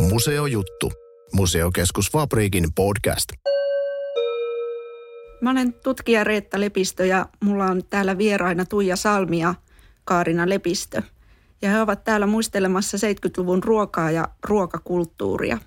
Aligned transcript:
Museojuttu. 0.00 0.92
Museokeskus 1.32 2.10
Fabriikin 2.12 2.72
podcast. 2.74 3.28
Mä 5.40 5.50
olen 5.50 5.72
tutkija 5.72 6.24
Reetta 6.24 6.60
Lepistö 6.60 7.06
ja 7.06 7.26
mulla 7.40 7.64
on 7.64 7.82
täällä 7.90 8.18
vieraina 8.18 8.64
Tuija 8.64 8.96
Salmi 8.96 9.38
ja 9.38 9.54
Kaarina 10.04 10.48
Lepistö. 10.48 11.02
Ja 11.62 11.70
he 11.70 11.80
ovat 11.80 12.04
täällä 12.04 12.26
muistelemassa 12.26 12.96
70-luvun 12.96 13.62
ruokaa 13.62 14.10
ja 14.10 14.28
ruokakulttuuria. 14.44 15.58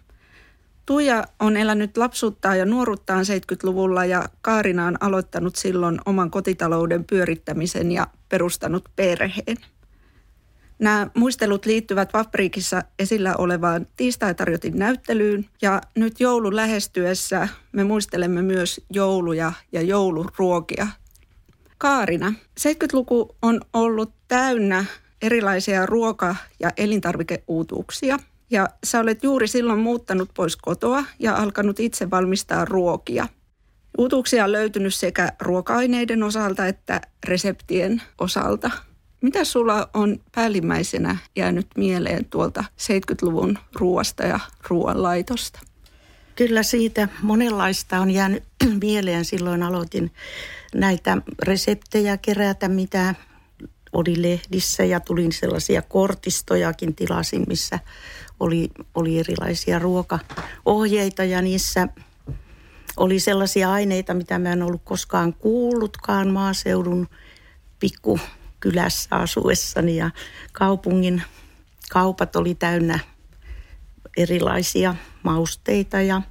Tuija 0.85 1.23
on 1.39 1.57
elänyt 1.57 1.97
lapsuuttaan 1.97 2.59
ja 2.59 2.65
nuoruuttaan 2.65 3.25
70-luvulla 3.25 4.05
ja 4.05 4.29
Kaarina 4.41 4.85
on 4.85 4.97
aloittanut 4.99 5.55
silloin 5.55 5.99
oman 6.05 6.31
kotitalouden 6.31 7.03
pyörittämisen 7.03 7.91
ja 7.91 8.07
perustanut 8.29 8.89
perheen. 8.95 9.57
Nämä 10.81 11.07
muistelut 11.17 11.65
liittyvät 11.65 12.13
Vapriikissa 12.13 12.81
esillä 12.99 13.35
olevaan 13.37 13.87
tiistaitarjotin 13.95 14.79
näyttelyyn 14.79 15.45
ja 15.61 15.81
nyt 15.95 16.19
joulun 16.19 16.55
lähestyessä 16.55 17.47
me 17.71 17.83
muistelemme 17.83 18.41
myös 18.41 18.81
jouluja 18.89 19.53
ja 19.71 19.81
jouluruokia. 19.81 20.87
Kaarina, 21.77 22.33
70-luku 22.59 23.35
on 23.41 23.61
ollut 23.73 24.13
täynnä 24.27 24.85
erilaisia 25.21 25.85
ruoka- 25.85 26.35
ja 26.59 26.71
elintarvikeuutuuksia 26.77 28.19
ja 28.49 28.67
sä 28.83 28.99
olet 28.99 29.23
juuri 29.23 29.47
silloin 29.47 29.79
muuttanut 29.79 30.29
pois 30.33 30.55
kotoa 30.55 31.03
ja 31.19 31.35
alkanut 31.35 31.79
itse 31.79 32.09
valmistaa 32.09 32.65
ruokia. 32.65 33.27
Uutuuksia 33.97 34.43
on 34.43 34.51
löytynyt 34.51 34.93
sekä 34.93 35.31
ruoka-aineiden 35.39 36.23
osalta 36.23 36.67
että 36.67 37.01
reseptien 37.27 38.01
osalta– 38.17 38.71
mitä 39.21 39.43
sulla 39.43 39.89
on 39.93 40.19
päällimmäisenä 40.35 41.17
jäänyt 41.35 41.67
mieleen 41.77 42.25
tuolta 42.25 42.63
70-luvun 42.63 43.57
ruoasta 43.75 44.23
ja 44.23 44.39
ruoanlaitosta? 44.67 45.59
Kyllä 46.35 46.63
siitä 46.63 47.07
monenlaista 47.21 47.99
on 47.99 48.11
jäänyt 48.11 48.43
mieleen. 48.83 49.25
Silloin 49.25 49.63
aloitin 49.63 50.11
näitä 50.75 51.17
reseptejä 51.41 52.17
kerätä, 52.17 52.69
mitä 52.69 53.15
oli 53.93 54.21
lehdissä 54.21 54.83
ja 54.83 54.99
tulin 54.99 55.31
sellaisia 55.31 55.81
kortistojakin 55.81 56.95
tilasin, 56.95 57.43
missä 57.47 57.79
oli, 58.39 58.69
oli 58.95 59.19
erilaisia 59.19 59.79
ruokaohjeita 59.79 61.23
ja 61.23 61.41
niissä 61.41 61.87
oli 62.97 63.19
sellaisia 63.19 63.71
aineita, 63.71 64.13
mitä 64.13 64.39
mä 64.39 64.53
en 64.53 64.63
ollut 64.63 64.81
koskaan 64.83 65.33
kuullutkaan 65.33 66.29
maaseudun 66.29 67.07
pikku 67.79 68.19
kylässä 68.61 69.15
asuessani 69.15 69.97
ja 69.97 70.11
kaupungin 70.51 71.23
kaupat 71.89 72.35
oli 72.35 72.55
täynnä 72.55 72.99
erilaisia 74.17 74.95
mausteita 75.23 76.01
ja, 76.01 76.21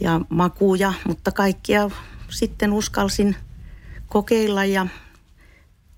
ja 0.00 0.20
makuja, 0.28 0.92
mutta 1.06 1.32
kaikkia 1.32 1.90
sitten 2.28 2.72
uskalsin 2.72 3.36
kokeilla 4.08 4.64
ja 4.64 4.86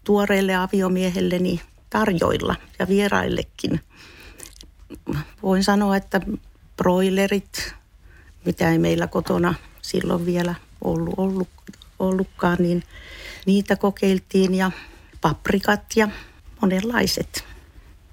tuoreelle 0.05 0.55
aviomiehelleni 0.55 1.61
tarjoilla 1.91 2.57
ja 2.79 2.89
vieraillekin. 2.89 3.81
Voin 5.43 5.65
sanoa, 5.65 5.97
että 5.97 6.21
broilerit, 6.77 7.75
mitä 8.45 8.71
ei 8.71 8.79
meillä 8.79 9.07
kotona 9.07 9.55
silloin 9.83 10.27
vielä 10.27 10.55
ollut, 10.85 11.15
ollut, 11.17 11.49
ollutkaan, 11.99 12.57
niin 12.61 12.83
niitä 13.47 13.77
kokeiltiin 13.77 14.55
ja 14.55 14.71
paprikat 15.25 15.83
ja 15.97 16.09
monenlaiset. 16.61 17.45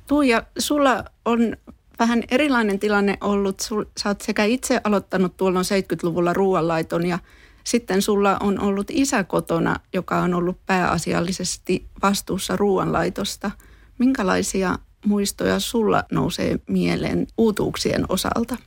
Tuija, 0.07 0.43
sulla 0.59 1.03
on 1.25 1.57
vähän 1.99 2.23
erilainen 2.31 2.79
tilanne 2.79 3.17
ollut. 3.21 3.59
Sul, 3.59 3.85
sä 3.99 4.09
oot 4.09 4.21
sekä 4.21 4.43
itse 4.43 4.81
aloittanut 4.83 5.37
tuolloin 5.37 5.65
70-luvulla 5.65 6.33
ruoanlaiton 6.33 7.05
ja 7.05 7.19
sitten 7.63 8.01
sulla 8.01 8.37
on 8.39 8.59
ollut 8.59 8.87
isä 8.89 9.23
kotona, 9.23 9.75
joka 9.93 10.17
on 10.17 10.33
ollut 10.33 10.65
pääasiallisesti 10.65 11.85
vastuussa 12.03 12.55
ruoanlaitosta. 12.55 13.51
Minkälaisia 13.97 14.79
muistoja 15.05 15.59
sulla 15.59 16.03
nousee 16.11 16.59
mieleen 16.67 17.27
uutuuksien 17.37 18.05
osalta? 18.09 18.57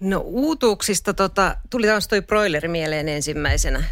No 0.00 0.20
uutuuksista 0.24 1.14
tota, 1.14 1.56
tuli 1.70 1.86
taas 1.86 2.08
toi 2.08 2.22
broileri 2.22 2.68
mieleen 2.68 3.08
ensimmäisenä. 3.08 3.84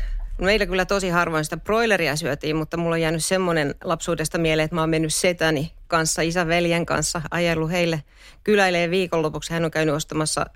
Meillä 0.42 0.66
kyllä 0.66 0.84
tosi 0.84 1.08
harvoin 1.08 1.44
sitä 1.44 1.56
broileria 1.56 2.16
syötiin, 2.16 2.56
mutta 2.56 2.76
mulla 2.76 2.94
on 2.94 3.00
jäänyt 3.00 3.25
semmoinen 3.25 3.75
lapsuudesta 3.84 4.38
mieleen, 4.38 4.64
että 4.64 4.75
mä 4.75 4.80
oon 4.80 4.91
mennyt 4.91 5.14
setäni 5.14 5.72
kanssa, 5.86 6.22
isän 6.22 6.48
veljen 6.48 6.86
kanssa, 6.86 7.22
ajellut 7.30 7.70
heille 7.70 8.03
kyläilee 8.44 8.91
viikonlopuksi. 8.91 9.53
Hän 9.53 9.64
on 9.64 9.70
käynyt 9.70 9.94
ostamassa 9.94 10.47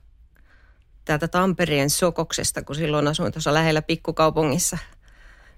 täältä 1.05 1.29
Tampereen 1.29 1.91
Sokoksesta, 1.91 2.63
kun 2.63 2.77
silloin 2.77 3.09
asuin 3.09 3.33
tuossa 3.33 3.55
lähellä 3.55 3.83
pikkukaupungissa. 3.83 4.79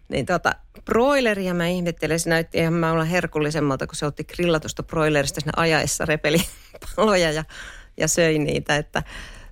Niin 0.09 0.27
tota, 0.27 0.53
broileria 0.85 1.55
mä 1.55 1.67
ihmettelen, 1.67 2.21
se 2.21 2.31
näytti 2.31 2.59
ihan 2.59 2.73
mä 2.73 2.93
olla 2.93 3.05
herkullisemmalta, 3.05 3.87
kun 3.87 3.97
se 3.97 4.07
otti 4.07 4.25
grillatusta 4.25 4.83
broilerista 4.83 5.41
sinne 5.41 5.53
ajaessa, 5.57 6.05
repeli 6.05 6.39
paloja 6.97 7.33
ja, 7.33 7.45
ja 7.97 8.09
söi 8.09 8.39
niitä, 8.39 8.77
että 8.77 9.03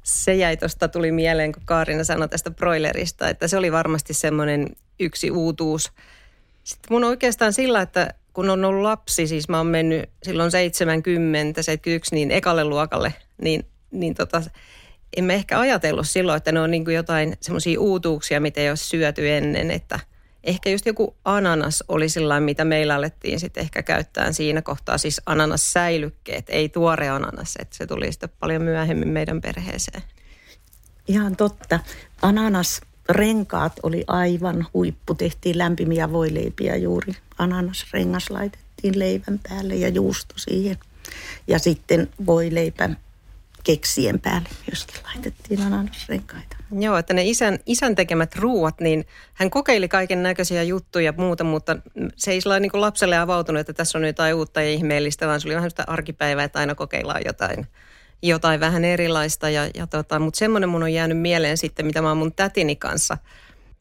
se 0.06 0.34
jäi 0.34 0.56
tuosta, 0.56 0.88
tuli 0.88 1.12
mieleen, 1.12 1.52
kun 1.52 1.62
Kaarina 1.66 2.04
sanoi 2.04 2.28
tästä 2.28 2.50
broilerista, 2.50 3.28
että 3.28 3.48
se 3.48 3.56
oli 3.56 3.72
varmasti 3.72 4.14
semmoinen 4.14 4.68
yksi 5.00 5.30
uutuus. 5.30 5.92
Sitten 6.64 6.86
mun 6.90 7.04
oikeastaan 7.04 7.52
sillä, 7.52 7.82
että 7.82 8.14
kun 8.32 8.50
on 8.50 8.64
ollut 8.64 8.82
lapsi, 8.82 9.26
siis 9.26 9.48
mä 9.48 9.56
oon 9.56 9.66
mennyt 9.66 10.10
silloin 10.22 10.50
70, 10.50 11.62
71, 11.62 12.14
niin 12.14 12.30
ekalle 12.30 12.64
luokalle, 12.64 13.14
niin, 13.42 13.66
niin 13.90 14.14
tota, 14.14 14.42
en 15.16 15.24
mä 15.24 15.32
ehkä 15.32 15.60
ajatellut 15.60 16.08
silloin, 16.08 16.36
että 16.36 16.52
ne 16.52 16.60
on 16.60 16.70
niin 16.70 16.84
kuin 16.84 16.94
jotain 16.94 17.36
semmoisia 17.40 17.80
uutuuksia, 17.80 18.40
mitä 18.40 18.60
ei 18.60 18.68
ole 18.68 18.76
syöty 18.76 19.30
ennen, 19.30 19.70
että– 19.70 20.00
ehkä 20.46 20.70
just 20.70 20.86
joku 20.86 21.16
ananas 21.24 21.84
oli 21.88 22.08
sillä 22.08 22.40
mitä 22.40 22.64
meillä 22.64 22.94
alettiin 22.94 23.40
sitten 23.40 23.60
ehkä 23.60 23.82
käyttää 23.82 24.32
siinä 24.32 24.62
kohtaa, 24.62 24.98
siis 24.98 25.20
ananassäilykkeet, 25.26 26.44
ei 26.48 26.68
tuore 26.68 27.08
ananas, 27.08 27.54
että 27.58 27.76
se 27.76 27.86
tuli 27.86 28.12
sitten 28.12 28.28
paljon 28.40 28.62
myöhemmin 28.62 29.08
meidän 29.08 29.40
perheeseen. 29.40 30.02
Ihan 31.08 31.36
totta. 31.36 31.80
Ananasrenkaat 32.22 33.72
oli 33.82 34.04
aivan 34.06 34.66
huippu. 34.74 35.14
Tehtiin 35.14 35.58
lämpimiä 35.58 36.12
voileipiä 36.12 36.76
juuri. 36.76 37.12
Ananasrengas 37.38 38.30
laitettiin 38.30 38.98
leivän 38.98 39.40
päälle 39.48 39.74
ja 39.74 39.88
juusto 39.88 40.34
siihen. 40.38 40.78
Ja 41.48 41.58
sitten 41.58 42.08
voileipä 42.26 42.90
keksien 43.66 44.20
päälle 44.20 44.48
myöskin 44.66 44.96
laitettiin 45.04 45.62
ananasrenkaita. 45.62 46.56
Joo, 46.78 46.96
että 46.96 47.14
ne 47.14 47.24
isän, 47.24 47.58
isän 47.66 47.94
tekemät 47.94 48.36
ruuat, 48.36 48.80
niin 48.80 49.06
hän 49.34 49.50
kokeili 49.50 49.88
kaiken 49.88 50.22
näköisiä 50.22 50.62
juttuja 50.62 51.04
ja 51.04 51.14
muuta, 51.16 51.44
mutta 51.44 51.76
se 52.16 52.30
ei 52.30 52.40
sillä 52.40 52.60
niin 52.60 52.70
lapselle 52.74 53.18
avautunut, 53.18 53.60
että 53.60 53.72
tässä 53.72 53.98
on 53.98 54.04
jotain 54.04 54.34
uutta 54.34 54.62
ja 54.62 54.70
ihmeellistä, 54.70 55.26
vaan 55.26 55.40
se 55.40 55.48
oli 55.48 55.54
vähän 55.54 55.70
sitä 55.70 55.84
arkipäivää, 55.86 56.44
että 56.44 56.58
aina 56.58 56.74
kokeillaan 56.74 57.22
jotain, 57.24 57.66
jotain 58.22 58.60
vähän 58.60 58.84
erilaista. 58.84 59.50
Ja, 59.50 59.70
ja 59.74 59.86
tota, 59.86 60.18
mutta 60.18 60.38
semmoinen 60.38 60.68
mun 60.68 60.82
on 60.82 60.92
jäänyt 60.92 61.18
mieleen 61.18 61.56
sitten, 61.56 61.86
mitä 61.86 62.02
mä 62.02 62.08
oon 62.08 62.18
mun 62.18 62.32
tätini 62.32 62.76
kanssa 62.76 63.18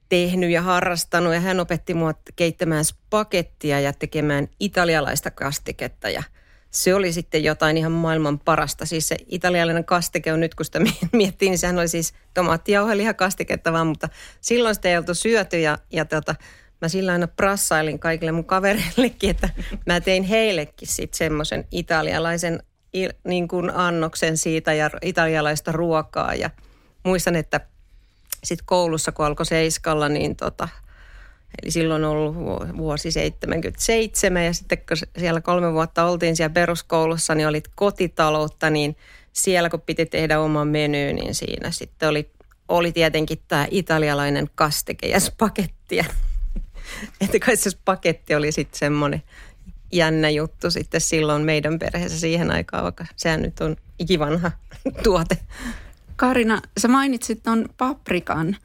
tehnyt 0.09 0.49
ja 0.49 0.61
harrastanut. 0.61 1.33
Ja 1.33 1.39
hän 1.39 1.59
opetti 1.59 1.93
mua 1.93 2.13
keittämään 2.35 2.85
spakettia 2.85 3.79
ja 3.79 3.93
tekemään 3.93 4.47
italialaista 4.59 5.31
kastiketta 5.31 6.09
ja– 6.09 6.23
se 6.75 6.95
oli 6.95 7.13
sitten 7.13 7.43
jotain 7.43 7.77
ihan 7.77 7.91
maailman 7.91 8.39
parasta. 8.39 8.85
Siis 8.85 9.07
se 9.07 9.15
italialainen 9.27 9.85
kastike 9.85 10.33
on 10.33 10.39
nyt, 10.39 10.55
kun 10.55 10.65
sitä 10.65 10.79
miettii, 11.11 11.49
niin 11.49 11.57
sehän 11.57 11.79
oli 11.79 11.87
siis 11.87 12.13
kastiketta 13.13 13.73
vaan, 13.73 13.87
mutta 13.87 14.09
silloin 14.41 14.75
sitä 14.75 14.89
ei 14.89 14.97
oltu 14.97 15.13
syöty 15.13 15.59
ja, 15.59 15.77
ja 15.91 16.05
tota, 16.05 16.35
mä 16.81 16.89
sillä 16.89 17.11
aina 17.11 17.27
prassailin 17.27 17.99
kaikille 17.99 18.31
mun 18.31 18.45
kavereillekin, 18.45 19.29
että 19.29 19.49
mä 19.85 20.01
tein 20.01 20.23
heillekin 20.23 20.87
sitten 20.87 21.17
semmoisen 21.17 21.67
italialaisen 21.71 22.63
niin 23.23 23.47
kuin 23.47 23.69
annoksen 23.69 24.37
siitä 24.37 24.73
ja 24.73 24.89
italialaista 25.01 25.71
ruokaa 25.71 26.35
ja 26.35 26.49
muistan, 27.03 27.35
että 27.35 27.61
sitten 28.43 28.65
koulussa, 28.65 29.11
kun 29.11 29.25
alkoi 29.25 29.45
seiskalla, 29.45 30.09
niin 30.09 30.35
tota, 30.35 30.69
Eli 31.63 31.71
silloin 31.71 32.03
on 32.03 32.11
ollut 32.11 32.35
vuosi 32.77 33.11
77 33.11 34.45
ja 34.45 34.53
sitten 34.53 34.77
kun 34.77 34.97
siellä 35.17 35.41
kolme 35.41 35.73
vuotta 35.73 36.05
oltiin 36.05 36.35
siellä 36.35 36.53
peruskoulussa, 36.53 37.35
niin 37.35 37.47
olit 37.47 37.67
kotitaloutta, 37.75 38.69
niin 38.69 38.95
siellä 39.33 39.69
kun 39.69 39.81
piti 39.81 40.05
tehdä 40.05 40.39
oma 40.39 40.65
meny, 40.65 41.13
niin 41.13 41.35
siinä 41.35 41.71
sitten 41.71 42.09
oli, 42.09 42.29
oli 42.67 42.91
tietenkin 42.91 43.39
tämä 43.47 43.67
italialainen 43.71 44.49
kasteke 44.55 45.07
ja 45.07 45.19
spagetti. 45.19 45.99
Että 47.21 47.39
kai 47.45 47.57
se 47.57 47.69
spagetti 47.69 48.35
oli 48.35 48.51
sitten 48.51 48.79
semmoinen 48.79 49.23
jännä 49.91 50.29
juttu 50.29 50.71
sitten 50.71 51.01
silloin 51.01 51.41
meidän 51.41 51.79
perheessä 51.79 52.19
siihen 52.19 52.51
aikaan, 52.51 52.83
vaikka 52.83 53.05
sehän 53.15 53.41
nyt 53.41 53.59
on 53.59 53.75
ikivanha 53.99 54.51
tuote. 55.03 55.37
Karina, 56.15 56.61
sä 56.77 56.87
mainitsit 56.87 57.43
tuon 57.43 57.69
paprikan. 57.77 58.57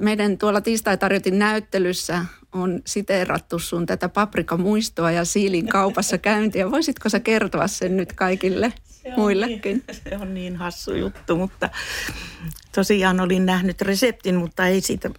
Meidän 0.00 0.38
tuolla 0.38 0.60
tiistai-tarjotin 0.60 1.38
näyttelyssä 1.38 2.24
on 2.52 2.82
siteerattu 2.86 3.58
sun 3.58 3.86
tätä 3.86 4.08
paprikamuistoa 4.08 5.10
ja 5.10 5.24
siilin 5.24 5.68
kaupassa 5.68 6.18
käyntiä. 6.28 6.70
Voisitko 6.70 7.08
sä 7.08 7.20
kertoa 7.20 7.68
sen 7.68 7.96
nyt 7.96 8.12
kaikille 8.12 8.72
se 8.86 9.12
muillekin? 9.16 9.84
Niin, 9.86 10.00
se 10.04 10.16
on 10.16 10.34
niin 10.34 10.56
hassu 10.56 10.94
juttu, 10.94 11.36
mutta 11.36 11.70
tosiaan 12.74 13.20
olin 13.20 13.46
nähnyt 13.46 13.82
reseptin, 13.82 14.36
mutta 14.36 14.66
ei 14.66 14.80
siitä 14.80 15.10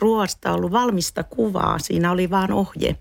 ruoasta 0.00 0.52
ollut 0.52 0.72
valmista 0.72 1.24
kuvaa. 1.24 1.78
Siinä 1.78 2.10
oli 2.10 2.30
vaan 2.30 2.52
ohje 2.52 2.96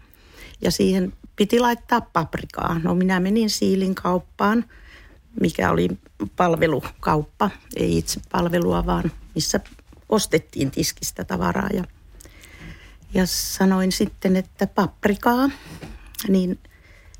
ja 0.62 0.72
siihen 0.72 1.13
piti 1.36 1.60
laittaa 1.60 2.01
paprikaa. 2.01 2.80
No 2.84 2.95
minä 2.95 3.19
menin 3.19 3.50
siilin 3.50 3.95
kauppaan, 3.95 4.66
mikä 5.42 5.72
oli 5.72 5.89
palvelukauppa, 6.36 7.50
ei 7.75 7.98
itse 7.98 8.22
palvelua, 8.31 8.86
vaan 8.86 9.12
missä 9.36 9.60
ostettiin 10.09 10.71
tiskistä 10.71 11.24
tavaraa. 11.24 11.69
Ja, 11.74 11.83
ja 13.13 13.25
sanoin 13.25 13.92
sitten, 13.92 14.36
että 14.36 14.68
paprikaa, 14.68 15.50
niin 16.27 16.59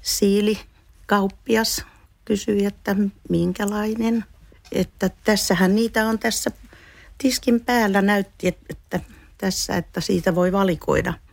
siili 0.02 0.60
kauppias 1.06 1.86
kysyi, 2.26 2.66
että 2.66 2.96
minkälainen. 3.30 4.26
Että 4.72 5.10
tässähän 5.24 5.76
niitä 5.76 6.08
on 6.08 6.20
tässä 6.20 6.52
tiskin 7.18 7.62
päällä 7.62 8.02
näytti, 8.02 8.48
että 8.48 9.00
tässä, 9.38 9.78
että 9.78 10.02
siitä 10.02 10.36
voi 10.36 10.52
valikoida– 10.52 11.14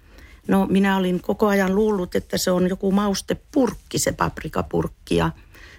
No 0.48 0.66
minä 0.70 0.96
olin 0.96 1.20
koko 1.20 1.46
ajan 1.46 1.74
luullut, 1.74 2.14
että 2.14 2.38
se 2.38 2.50
on 2.50 2.68
joku 2.68 2.92
maustepurkki, 2.92 3.98
se 3.98 4.12
paprikapurkki. 4.12 5.16
Ja 5.16 5.30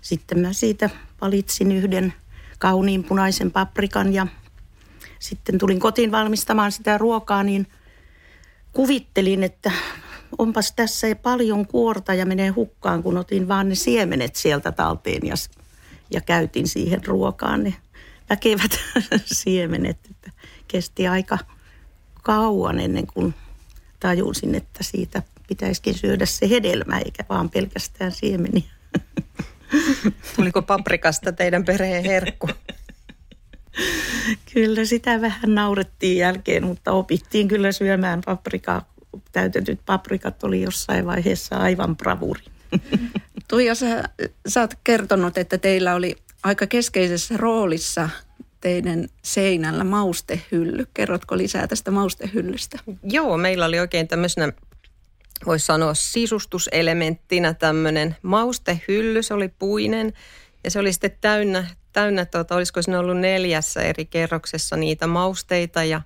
sitten 0.02 0.40
mä 0.40 0.54
siitä 0.54 0.90
valitsin 1.22 1.72
yhden 1.72 2.14
kauniin 2.60 3.04
punaisen 3.04 3.52
paprikan 3.52 4.14
ja 4.14 4.28
sitten 5.20 5.58
tulin 5.58 5.80
kotiin 5.80 6.12
valmistamaan 6.12 6.72
sitä 6.72 6.98
ruokaa, 6.98 7.44
niin 7.44 7.68
kuvittelin, 8.74 9.44
että 9.44 9.72
onpas 10.38 10.72
tässä 10.72 11.16
paljon 11.16 11.68
kuorta 11.68 12.14
ja 12.14 12.26
menee 12.26 12.50
hukkaan, 12.50 13.04
kun 13.04 13.18
otin 13.18 13.48
vaan 13.48 13.70
ne 13.70 13.76
siemenet 13.76 14.36
sieltä 14.36 14.72
talteen 14.72 15.28
ja, 15.28 15.36
ja 16.14 16.22
käytin 16.22 16.68
siihen 16.68 17.06
ruokaan 17.06 17.64
ne 17.64 17.74
väkevät 18.30 18.80
siemenet. 19.26 19.98
Että 20.12 20.32
kesti 20.68 21.08
aika 21.08 21.38
kauan 22.24 22.80
ennen 22.80 23.08
kuin 23.08 23.34
tajusin, 24.00 24.56
että 24.56 24.84
siitä 24.84 25.24
pitäisikin 25.48 25.94
syödä 25.94 26.26
se 26.26 26.50
hedelmä 26.50 27.00
eikä 27.00 27.26
vaan 27.30 27.50
pelkästään 27.50 28.12
siemeniä. 28.12 28.72
Tuliko 30.36 30.62
paprikasta 30.62 31.32
teidän 31.32 31.66
perheen 31.66 32.04
herkku? 32.04 32.50
Kyllä 34.54 34.86
sitä 34.86 35.22
vähän 35.22 35.56
naurettiin 35.56 36.18
jälkeen, 36.18 36.64
mutta 36.64 36.92
opittiin 36.92 37.48
kyllä 37.48 37.72
syömään 37.72 38.22
paprikaa. 38.26 38.90
Täytetyt 39.32 39.80
paprikat 39.86 40.44
oli 40.44 40.62
jossain 40.62 41.06
vaiheessa 41.06 41.58
aivan 41.58 41.98
bravuri. 41.98 42.42
Tuija, 43.50 43.76
sä, 43.76 44.04
sä 44.48 44.62
oot 44.62 44.74
kertonut, 44.84 45.38
että 45.38 45.58
teillä 45.58 45.96
oli 45.96 46.16
aika 46.44 46.68
keskeisessä 46.68 47.38
roolissa 47.38 48.10
teidän 48.62 49.08
seinällä 49.22 49.84
maustehylly. 49.84 50.88
Kerrotko 50.94 51.38
lisää 51.38 51.68
tästä 51.68 51.92
maustehyllystä? 51.92 52.80
Joo, 53.04 53.38
meillä 53.38 53.66
oli 53.66 53.80
oikein 53.80 54.08
tämmöisenä, 54.08 54.54
voisi 55.46 55.66
sanoa 55.66 55.94
sisustuselementtinä 55.94 57.54
tämmöinen 57.54 58.16
maustehylly. 58.22 59.24
Se 59.24 59.34
oli 59.34 59.48
puinen 59.48 60.14
ja 60.64 60.72
se 60.72 60.80
oli 60.80 60.94
sitten 60.94 61.18
täynnä, 61.22 61.68
täynnä 61.96 62.26
tuota, 62.26 62.56
olisiko 62.56 62.82
siinä 62.82 63.00
ollut 63.00 63.18
neljässä 63.18 63.82
eri 63.82 64.06
kerroksessa 64.06 64.76
niitä 64.76 65.08
mausteita 65.08 65.84
ja 65.84 66.02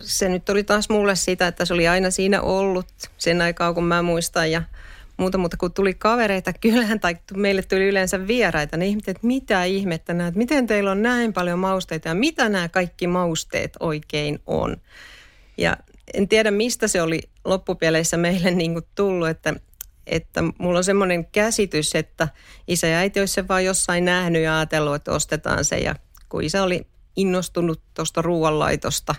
se 0.00 0.28
nyt 0.28 0.48
oli 0.48 0.64
taas 0.64 0.88
mulle 0.88 1.16
sitä, 1.16 1.46
että 1.46 1.64
se 1.64 1.74
oli 1.74 1.88
aina 1.88 2.10
siinä 2.10 2.40
ollut 2.40 2.86
sen 3.18 3.40
aikaa, 3.42 3.74
kun 3.74 3.84
mä 3.84 4.02
muistan 4.02 4.50
ja– 4.50 4.62
muuta, 5.16 5.38
mutta 5.38 5.56
kun 5.56 5.72
tuli 5.72 5.94
kavereita 5.94 6.52
kylään 6.52 7.00
tai 7.00 7.16
meille 7.36 7.62
tuli 7.62 7.88
yleensä 7.88 8.26
vieraita, 8.26 8.76
niin 8.76 8.88
ihmettelivät, 8.88 9.16
että 9.16 9.26
mitä 9.26 9.64
ihmettä 9.64 10.14
näet, 10.14 10.34
miten 10.34 10.66
teillä 10.66 10.90
on 10.90 11.02
näin 11.02 11.32
paljon 11.32 11.58
mausteita 11.58 12.08
ja 12.08 12.14
mitä 12.14 12.48
nämä 12.48 12.68
kaikki 12.68 13.06
mausteet 13.06 13.76
oikein 13.80 14.40
on. 14.46 14.76
Ja 15.58 15.76
en 16.14 16.28
tiedä, 16.28 16.50
mistä 16.50 16.88
se 16.88 17.02
oli 17.02 17.20
loppupeleissä 17.44 18.16
meille 18.16 18.50
niin 18.50 18.72
kuin 18.72 18.84
tullut, 18.94 19.28
että, 19.28 19.54
että 20.06 20.44
mulla 20.58 20.78
on 20.78 20.84
semmoinen 20.84 21.26
käsitys, 21.26 21.94
että 21.94 22.28
isä 22.68 22.86
ja 22.86 22.98
äiti 22.98 23.20
olisi 23.20 23.34
se 23.34 23.48
vaan 23.48 23.64
jossain 23.64 24.04
nähnyt 24.04 24.42
ja 24.42 24.56
ajatellut, 24.56 24.94
että 24.94 25.12
ostetaan 25.12 25.64
se. 25.64 25.78
Ja 25.78 25.94
kun 26.28 26.44
isä 26.44 26.62
oli 26.62 26.86
innostunut 27.16 27.80
tuosta 27.94 28.22
ruoanlaitosta, 28.22 29.14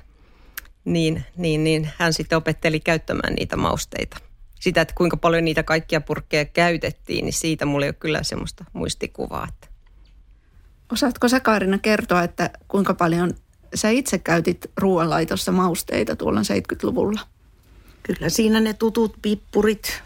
niin, 0.85 1.25
niin, 1.37 1.63
niin 1.63 1.89
hän 1.97 2.13
sitten 2.13 2.37
opetteli 2.37 2.79
käyttämään 2.79 3.33
niitä 3.33 3.57
mausteita 3.57 4.17
sitä, 4.59 4.81
että 4.81 4.93
kuinka 4.97 5.17
paljon 5.17 5.45
niitä 5.45 5.63
kaikkia 5.63 6.01
purkkeja 6.01 6.45
käytettiin, 6.45 7.25
niin 7.25 7.33
siitä 7.33 7.65
mulla 7.65 7.85
ei 7.85 7.89
ole 7.89 7.95
kyllä 7.99 8.23
semmoista 8.23 8.65
muistikuvaa. 8.73 9.47
Että. 9.49 9.67
Osaatko 10.91 11.27
sä 11.27 11.39
Kaarina 11.39 11.77
kertoa, 11.77 12.23
että 12.23 12.49
kuinka 12.67 12.93
paljon 12.93 13.33
sä 13.75 13.89
itse 13.89 14.17
käytit 14.17 14.71
ruoanlaitossa 14.77 15.51
mausteita 15.51 16.15
tuolla 16.15 16.41
70-luvulla? 16.41 17.19
Kyllä 18.03 18.29
siinä 18.29 18.59
ne 18.59 18.73
tutut 18.73 19.15
pippurit, 19.21 20.03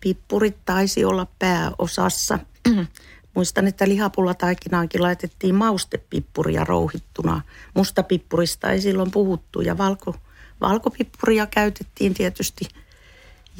pippurit 0.00 0.56
taisi 0.64 1.04
olla 1.04 1.26
pääosassa. 1.38 2.38
Muistan, 3.34 3.66
että 3.66 3.88
lihapullataikinaankin 3.88 5.02
laitettiin 5.02 5.54
maustepippuria 5.54 6.64
rouhittuna. 6.64 7.42
Mustapippurista 7.74 8.70
ei 8.70 8.80
silloin 8.80 9.10
puhuttu 9.10 9.60
ja 9.60 9.78
valko, 9.78 10.14
valkopippuria 10.60 11.46
käytettiin 11.46 12.14
tietysti– 12.14 12.68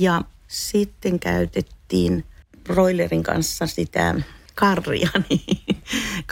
ja 0.00 0.22
sitten 0.48 1.20
käytettiin 1.20 2.24
broilerin 2.64 3.22
kanssa 3.22 3.66
sitä 3.66 4.14
karria. 4.54 5.08
Niin 5.30 5.82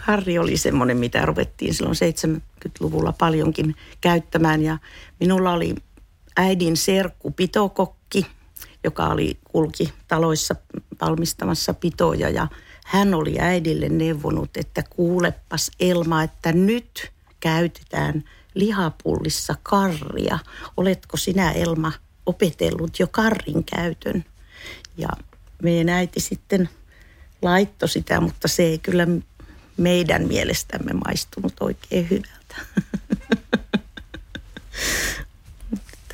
karri 0.07 0.39
oli 0.39 0.57
semmoinen, 0.57 0.97
mitä 0.97 1.27
ruvettiin 1.27 1.75
silloin 1.75 1.97
70-luvulla 1.97 3.13
paljonkin 3.13 3.75
käyttämään. 4.01 4.63
Ja 4.63 4.79
minulla 5.21 5.53
oli 5.53 5.75
äidin 6.37 6.77
serkku 6.77 7.31
pitokokki, 7.31 8.27
joka 8.85 9.07
oli 9.07 9.39
kulki 9.45 9.93
taloissa 10.09 10.55
valmistamassa 11.01 11.75
pitoja 11.75 12.31
ja 12.31 12.49
hän 12.87 13.15
oli 13.15 13.41
äidille 13.41 13.89
neuvonut, 13.89 14.51
että 14.57 14.83
kuulepas 14.91 15.71
Elma, 15.81 16.23
että 16.23 16.53
nyt 16.53 17.13
käytetään 17.41 18.25
lihapullissa 18.55 19.55
karria. 19.63 20.39
Oletko 20.77 21.17
sinä 21.17 21.51
Elma 21.53 21.93
opetellut 22.27 22.99
jo 22.99 23.07
karrin 23.07 23.65
käytön. 23.65 24.25
Ja 24.97 25.09
meidän 25.63 25.89
äiti 25.89 26.21
sitten 26.21 26.69
laittoi 27.43 27.89
sitä, 27.89 28.21
mutta 28.21 28.49
se 28.49 28.63
ei 28.63 28.79
kyllä 28.79 29.07
meidän 29.77 30.29
mielestämme 30.29 30.93
maistunut 30.93 31.55
oikein 31.61 32.11
hyvältä. 32.11 32.57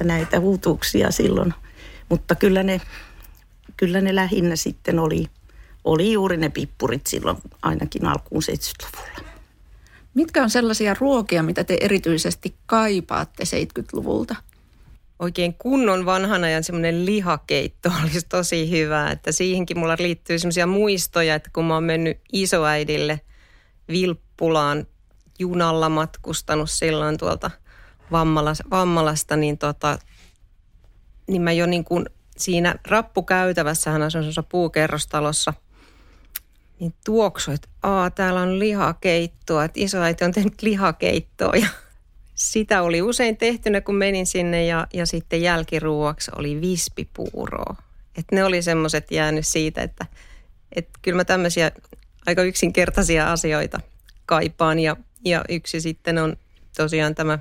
näitä 0.04 0.40
huutuuksia 0.40 1.10
silloin. 1.10 1.54
Mutta 2.14 2.34
kyllä 2.34 2.62
ne, 2.62 2.80
kyllä 3.76 4.00
ne 4.00 4.14
lähinnä 4.14 4.56
sitten 4.56 4.98
oli, 4.98 5.26
oli 5.84 6.12
juuri 6.12 6.36
ne 6.36 6.48
pippurit 6.48 7.06
silloin 7.06 7.36
ainakin 7.62 8.06
alkuun 8.06 8.42
70-luvulla. 8.42 9.30
Mitkä 10.14 10.42
on 10.42 10.50
sellaisia 10.50 10.96
ruokia, 11.00 11.42
mitä 11.42 11.64
te 11.64 11.78
erityisesti 11.80 12.54
kaipaatte 12.66 13.44
70-luvulta? 13.44 14.36
oikein 15.18 15.54
kunnon 15.54 16.06
vanhan 16.06 16.44
ajan 16.44 16.64
semmoinen 16.64 17.06
lihakeitto 17.06 17.92
olisi 18.02 18.26
tosi 18.28 18.70
hyvä. 18.70 19.10
Että 19.10 19.32
siihenkin 19.32 19.78
mulla 19.78 19.96
liittyy 19.98 20.38
semmoisia 20.38 20.66
muistoja, 20.66 21.34
että 21.34 21.50
kun 21.52 21.64
mä 21.64 21.74
oon 21.74 21.84
mennyt 21.84 22.20
isoäidille 22.32 23.20
Vilppulaan 23.88 24.86
junalla 25.38 25.88
matkustanut 25.88 26.70
silloin 26.70 27.18
tuolta 27.18 27.50
Vammalasta, 28.12 28.64
Vammalasta, 28.70 29.36
niin, 29.36 29.58
tota, 29.58 29.98
niin 31.26 31.42
mä 31.42 31.52
jo 31.52 31.66
niin 31.66 31.84
kuin 31.84 32.06
siinä 32.36 32.74
rappukäytävässä, 32.88 33.90
hän 33.90 34.02
asui 34.02 34.22
puukerrostalossa, 34.48 35.54
niin 36.80 36.94
tuoksu, 37.04 37.50
että 37.50 37.68
Aa, 37.82 38.10
täällä 38.10 38.40
on 38.40 38.58
lihakeittoa, 38.58 39.64
että 39.64 39.80
isoäiti 39.80 40.24
on 40.24 40.32
tehnyt 40.32 40.62
lihakeittoa 40.62 41.52
ja 41.56 41.68
sitä 42.34 42.82
oli 42.82 43.02
usein 43.02 43.36
tehtynä, 43.36 43.80
kun 43.80 43.94
menin 43.94 44.26
sinne 44.26 44.66
ja, 44.66 44.86
ja 44.92 45.06
sitten 45.06 45.42
jälkiruuaksi 45.42 46.30
oli 46.36 46.60
vispipuuroa. 46.60 47.76
Et 48.18 48.24
ne 48.32 48.44
oli 48.44 48.62
semmoiset 48.62 49.10
jäänyt 49.10 49.46
siitä, 49.46 49.82
että 49.82 50.06
et 50.72 50.88
kyllä 51.02 51.16
mä 51.16 51.24
tämmöisiä 51.24 51.72
aika 52.26 52.42
yksinkertaisia 52.42 53.32
asioita 53.32 53.80
kaipaan 54.26 54.78
ja, 54.78 54.96
ja 55.24 55.44
yksi 55.48 55.80
sitten 55.80 56.18
on 56.18 56.36
tosiaan 56.76 57.14
tämä 57.14 57.38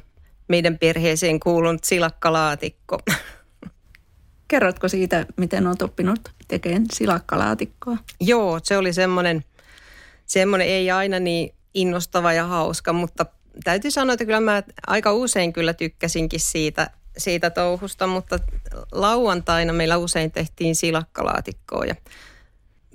meidän 0.48 0.78
perheeseen 0.78 1.40
kuulunut 1.40 1.84
silakkalaatikko. 1.84 2.98
Kerrotko 4.54 4.88
siitä, 4.88 5.26
miten 5.38 5.68
olet 5.68 5.82
oppinut 5.82 6.20
tekemään 6.48 6.86
silakkalaatikkoa? 6.94 7.98
Joo, 8.20 8.60
se 8.64 8.78
oli 8.78 8.94
semmoinen, 8.94 9.44
semmoinen 10.26 10.68
ei 10.68 10.92
aina 10.92 11.20
niin 11.20 11.56
innostava 11.74 12.34
ja 12.34 12.48
hauska, 12.48 12.94
mutta 12.94 13.26
täytyy 13.64 13.92
sanoa, 13.92 14.14
että 14.14 14.26
kyllä 14.26 14.40
mä 14.40 14.64
aika 14.88 15.14
usein 15.14 15.54
kyllä 15.54 15.74
tykkäsinkin 15.74 16.40
siitä, 16.40 16.90
siitä 17.18 17.50
touhusta, 17.50 18.08
mutta 18.08 18.40
lauantaina 18.92 19.74
meillä 19.74 19.98
usein 19.98 20.32
tehtiin 20.32 20.76
silakkalaatikkoa 20.76 21.86
ja 21.86 21.96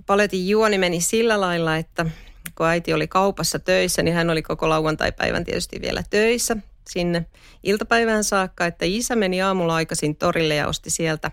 paletin 0.06 0.48
juoni 0.48 0.78
meni 0.78 1.00
sillä 1.00 1.40
lailla, 1.40 1.76
että 1.76 2.06
kun 2.54 2.66
äiti 2.66 2.92
oli 2.92 3.08
kaupassa 3.08 3.58
töissä, 3.58 4.02
niin 4.02 4.14
hän 4.14 4.30
oli 4.30 4.42
koko 4.42 4.68
lauantai-päivän 4.68 5.44
tietysti 5.44 5.80
vielä 5.80 6.02
töissä 6.10 6.56
sinne 6.90 7.26
iltapäivään 7.62 8.24
saakka, 8.24 8.66
että 8.66 8.84
isä 8.84 9.16
meni 9.16 9.42
aamulla 9.42 9.74
aikaisin 9.74 10.16
torille 10.16 10.54
ja 10.54 10.68
osti 10.68 10.90
sieltä 10.90 11.30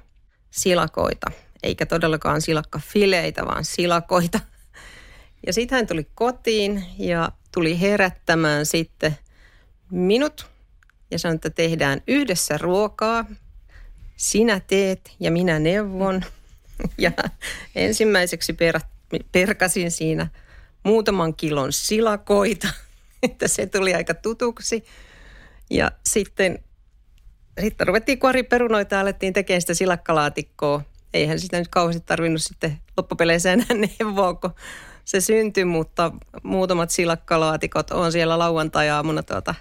silakoita, 0.55 1.31
eikä 1.63 1.85
todellakaan 1.85 2.41
silakkafileitä, 2.41 3.45
vaan 3.45 3.65
silakoita. 3.65 4.39
Ja 5.47 5.53
sitten 5.53 5.75
hän 5.75 5.87
tuli 5.87 6.07
kotiin 6.15 6.83
ja 6.97 7.31
tuli 7.53 7.81
herättämään 7.81 8.65
sitten 8.65 9.17
minut 9.91 10.47
ja 11.11 11.19
sanoi, 11.19 11.35
että 11.35 11.49
tehdään 11.49 12.01
yhdessä 12.07 12.57
ruokaa. 12.57 13.25
Sinä 14.15 14.59
teet 14.59 15.15
ja 15.19 15.31
minä 15.31 15.59
neuvon. 15.59 16.23
Ja 16.97 17.11
ensimmäiseksi 17.75 18.53
per, 18.53 18.79
perkasin 19.31 19.91
siinä 19.91 20.27
muutaman 20.83 21.35
kilon 21.35 21.73
silakoita, 21.73 22.67
että 23.23 23.47
se 23.47 23.65
tuli 23.65 23.93
aika 23.93 24.13
tutuksi. 24.13 24.85
Ja 25.69 25.91
sitten, 26.05 26.63
sitten 27.61 27.87
ruvettiin 27.87 28.19
kuoriperunoita 28.19 28.95
ja 28.95 29.01
alettiin 29.01 29.33
tekemään 29.33 29.61
sitä 29.61 29.73
silakkalaatikkoa. 29.73 30.81
Eihän 31.13 31.39
sitä 31.39 31.57
nyt 31.57 31.67
kauheasti 31.67 32.03
tarvinnut 32.05 32.41
sitten 32.41 32.77
loppupeleissä 32.97 33.53
enää 33.53 33.67
neuvoa, 33.99 34.33
kun 34.33 34.55
se 35.05 35.21
syntyi, 35.21 35.65
mutta 35.65 36.11
muutamat 36.43 36.89
silakkalaatikot 36.89 37.91
on 37.91 38.11
siellä 38.11 38.39
lauantai-aamuna 38.39 39.23
tuota 39.23 39.55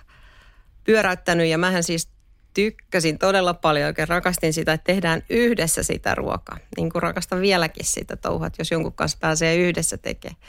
pyöräyttänyt. 0.85 1.47
Ja 1.47 1.59
mähän 1.59 1.83
siis 1.83 2.09
tykkäsin 2.55 3.19
todella 3.19 3.55
paljon, 3.55 3.87
oikein 3.87 4.09
rakastin 4.09 4.53
sitä, 4.53 4.73
että 4.73 4.85
tehdään 4.85 5.23
yhdessä 5.31 5.83
sitä 5.83 6.15
ruokaa. 6.15 6.59
Niin 6.77 6.91
kuin 6.91 7.03
rakastan 7.03 7.41
vieläkin 7.41 7.87
sitä 7.87 8.17
touhat, 8.17 8.55
jos 8.59 8.71
jonkun 8.71 8.93
kanssa 8.93 9.19
pääsee 9.21 9.57
yhdessä 9.57 9.99
tekemään. 9.99 10.41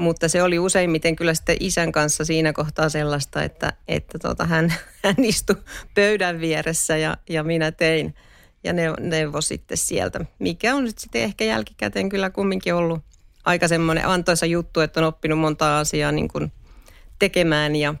Mutta 0.00 0.28
se 0.28 0.42
oli 0.42 0.58
useimmiten 0.58 1.16
kyllä 1.16 1.34
sitten 1.34 1.56
isän 1.60 1.92
kanssa 1.92 2.24
siinä 2.24 2.52
kohtaa 2.52 2.88
sellaista, 2.88 3.42
että, 3.42 3.72
että 3.88 4.18
tota, 4.18 4.44
hän, 4.46 4.74
hän 5.04 5.14
istui 5.18 5.56
pöydän 5.94 6.40
vieressä 6.40 6.96
ja, 6.96 7.16
ja 7.28 7.44
minä 7.44 7.72
tein 7.72 8.14
ja 8.64 8.72
ne, 8.72 8.92
neuvo 9.00 9.40
sitten 9.40 9.76
sieltä. 9.76 10.24
Mikä 10.38 10.74
on 10.74 10.84
nyt 10.84 10.98
sitten 10.98 11.22
ehkä 11.22 11.44
jälkikäteen 11.44 12.08
kyllä 12.08 12.30
kumminkin 12.30 12.74
ollut 12.74 13.00
aika 13.44 13.68
semmoinen 13.68 14.06
antoisa 14.06 14.46
juttu, 14.46 14.80
että 14.80 15.00
on 15.00 15.06
oppinut 15.06 15.38
monta 15.38 15.78
asiaa 15.78 16.12
niin 16.12 16.28
kuin 16.28 16.52
tekemään 17.18 17.76
ja, 17.76 17.94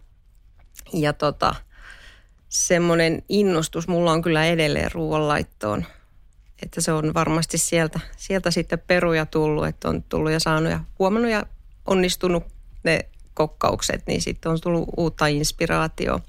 ja 0.92 1.12
tota, 1.12 1.54
semmoinen 2.48 3.22
innostus 3.28 3.88
mulla 3.88 4.12
on 4.12 4.22
kyllä 4.22 4.46
edelleen 4.46 4.92
ruoanlaittoon. 4.92 5.84
Että 6.62 6.80
se 6.80 6.92
on 6.92 7.14
varmasti 7.14 7.58
sieltä, 7.58 8.00
sieltä 8.16 8.50
sitten 8.50 8.82
peruja 8.86 9.26
tullut, 9.26 9.66
että 9.66 9.88
on 9.88 10.02
tullut 10.02 10.32
ja 10.32 10.40
saanut 10.40 10.72
ja 10.72 10.80
huomannut 10.98 11.30
ja 11.30 11.46
onnistunut 11.90 12.44
ne 12.84 13.00
kokkaukset, 13.34 14.02
niin 14.06 14.22
sitten 14.22 14.52
on 14.52 14.60
tullut 14.60 14.88
uutta 14.96 15.26
inspiraatioa. 15.26 16.20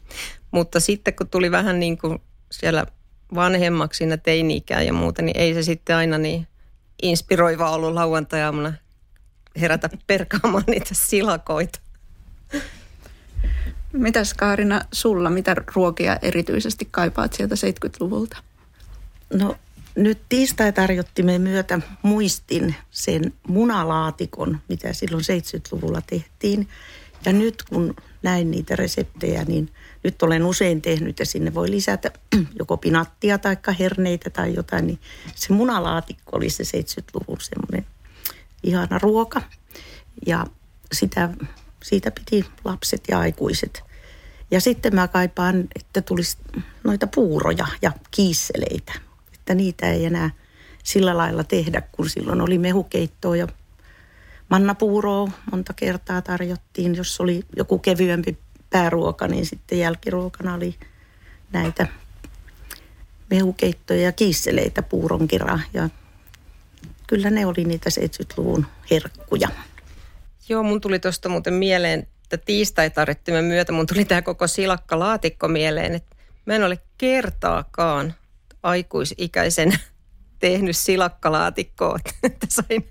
Mutta 0.52 0.80
sitten 0.80 1.14
kun 1.14 1.30
tuli 1.30 1.52
vähän 1.52 1.80
niin 1.80 1.98
kuin 1.98 2.22
siellä 2.52 2.86
vanhemmaksi 3.36 3.98
siinä 3.98 4.18
teini 4.18 4.64
ja 4.86 4.94
muuta, 4.94 5.22
niin 5.22 5.38
ei 5.38 5.54
se 5.54 5.64
sitten 5.64 5.96
aina 5.96 6.18
niin 6.18 6.48
inspiroiva 7.02 7.72
ollut 7.72 7.94
lauantajaamuna 7.94 8.74
herätä 9.62 9.90
perkaamaan 10.08 10.64
niitä 10.68 10.90
silakoita. 10.92 11.80
Mitäs 13.94 14.34
Kaarina 14.34 14.82
sulla, 14.92 15.30
mitä 15.30 15.56
ruokia 15.76 16.18
erityisesti 16.22 16.88
kaipaat 16.92 17.34
sieltä 17.34 17.56
70-luvulta? 17.56 18.38
No 19.34 19.56
nyt 19.96 20.22
tiistai-tarjottimen 20.30 21.42
myötä 21.42 21.80
muistin 22.02 22.76
sen 22.92 23.34
munalaatikon, 23.48 24.60
mitä 24.68 24.94
silloin 24.94 25.24
70-luvulla 25.24 26.02
tehtiin. 26.02 26.68
Ja 27.26 27.34
nyt 27.34 27.64
kun 27.70 27.96
näin 28.24 28.52
niitä 28.52 28.76
reseptejä, 28.76 29.44
niin 29.44 29.70
nyt 30.04 30.24
olen 30.24 30.46
usein 30.46 30.82
tehnyt 30.82 31.20
ja 31.20 31.26
sinne 31.26 31.54
voi 31.54 31.72
lisätä 31.72 32.12
joko 32.60 32.78
pinattia 32.78 33.38
tai 33.38 33.58
herneitä 33.80 34.30
tai 34.30 34.54
jotain. 34.54 34.88
Niin 34.88 35.00
se 35.36 35.54
munalaatikko 35.54 36.38
oli 36.38 36.50
se 36.50 36.64
70-luvun 36.64 37.38
semmoinen 37.42 37.86
ihana 38.64 39.00
ruoka. 39.00 39.42
Ja 40.28 40.46
sitä, 40.94 41.30
siitä 41.84 42.12
piti 42.12 42.46
lapset 42.64 43.04
ja 43.08 43.20
aikuiset. 43.20 43.84
Ja 44.52 44.62
sitten 44.62 44.96
mä 44.96 45.08
kaipaan, 45.08 45.68
että 45.76 46.02
tulisi 46.02 46.38
noita 46.84 47.08
puuroja 47.08 47.68
ja 47.82 47.92
kiisseleitä 48.12 49.11
että 49.52 49.64
niitä 49.64 49.92
ei 49.92 50.06
enää 50.06 50.30
sillä 50.84 51.18
lailla 51.18 51.44
tehdä, 51.44 51.82
kun 51.92 52.10
silloin 52.10 52.42
oli 52.42 52.58
mehukeittoa 52.58 53.36
ja 53.36 53.48
mannapuuroa 54.50 55.32
monta 55.52 55.74
kertaa 55.74 56.22
tarjottiin. 56.22 56.96
Jos 56.96 57.22
oli 57.22 57.44
joku 57.56 57.80
kevyempi 57.80 58.38
pääruoka, 58.70 59.28
niin 59.28 59.46
sitten 59.46 59.80
jälkiruokana 59.80 60.54
oli 60.54 60.76
näitä 61.52 61.88
mehukeittoja 63.30 64.02
ja 64.02 64.12
kiisseleitä 64.12 64.82
puuronkira. 64.82 65.60
Ja 65.74 65.90
kyllä 67.08 67.30
ne 67.30 67.46
oli 67.46 67.64
niitä 67.64 67.90
70-luvun 67.90 68.66
herkkuja. 68.92 69.50
Joo, 70.50 70.64
mun 70.64 70.82
tuli 70.82 71.00
tuosta 71.00 71.30
muuten 71.30 71.54
mieleen, 71.54 72.08
että 72.24 72.38
tiistai-tarjottimen 72.38 73.46
myötä 73.46 73.72
mun 73.72 73.88
tuli 73.88 74.06
tämä 74.06 74.22
koko 74.22 74.48
silakkalaatikko 74.48 75.48
mieleen, 75.48 75.96
että 75.96 76.16
mä 76.46 76.54
en 76.56 76.64
ole 76.64 76.80
kertaakaan 76.98 78.14
aikuisikäisen 78.64 79.74
tehnyt 80.40 80.78
silakkalaatikkoa, 80.78 82.00
että 82.24 82.48
sain, 82.50 82.90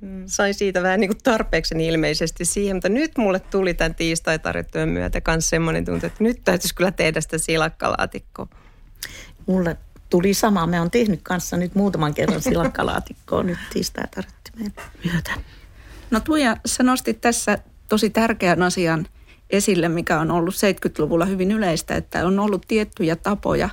mm. 0.00 0.22
sain 0.26 0.54
siitä 0.54 0.82
vähän 0.82 1.00
niin 1.00 1.08
kuin 1.08 1.22
tarpeeksi 1.22 1.74
ilmeisesti 1.86 2.44
siihen. 2.44 2.76
Mutta 2.76 2.88
nyt 2.88 3.18
mulle 3.18 3.40
tuli 3.40 3.74
tämän 3.74 3.94
tiistai-tarjottujen 3.94 4.88
myötä 4.88 5.20
myös 5.26 5.50
semmoinen 5.50 5.84
tuntu, 5.84 6.06
että 6.06 6.24
nyt 6.24 6.40
täytyisi 6.44 6.74
kyllä 6.74 6.92
tehdä 6.92 7.20
sitä 7.20 7.38
silakkalaatikkoa. 7.38 8.48
Mulle 9.46 9.76
tuli 10.10 10.34
sama. 10.34 10.66
Me 10.66 10.80
on 10.80 10.90
tehnyt 10.90 11.20
kanssa 11.22 11.56
nyt 11.56 11.74
muutaman 11.74 12.14
kerran 12.14 12.42
silakkalaatikkoa 12.42 13.42
nyt 13.42 13.58
tiistai-tarjottimeen 13.72 14.72
myötä. 15.04 15.32
No 16.10 16.20
Tuija, 16.20 16.56
sä 16.66 16.82
nostit 16.82 17.20
tässä 17.20 17.58
tosi 17.88 18.10
tärkeän 18.10 18.62
asian 18.62 19.06
esille, 19.50 19.88
mikä 19.88 20.20
on 20.20 20.30
ollut 20.30 20.54
70-luvulla 20.54 21.24
hyvin 21.24 21.50
yleistä, 21.50 21.94
että 21.94 22.26
on 22.26 22.38
ollut 22.38 22.64
tiettyjä 22.68 23.16
tapoja, 23.16 23.68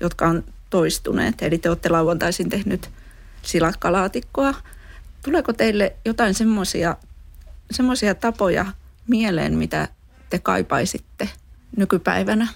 jotka 0.00 0.26
on 0.26 0.44
toistuneet. 0.70 1.42
Eli 1.42 1.58
te 1.58 1.68
olette 1.68 1.88
lauantaisin 1.88 2.48
tehnyt 2.48 2.90
silakkalaatikkoa. 3.42 4.54
Tuleeko 5.24 5.52
teille 5.52 5.96
jotain 6.04 6.34
semmoisia 7.70 8.14
tapoja 8.20 8.66
mieleen, 9.08 9.54
mitä 9.58 9.88
te 10.30 10.38
kaipaisitte 10.38 11.28
nykypäivänä? 11.76 12.48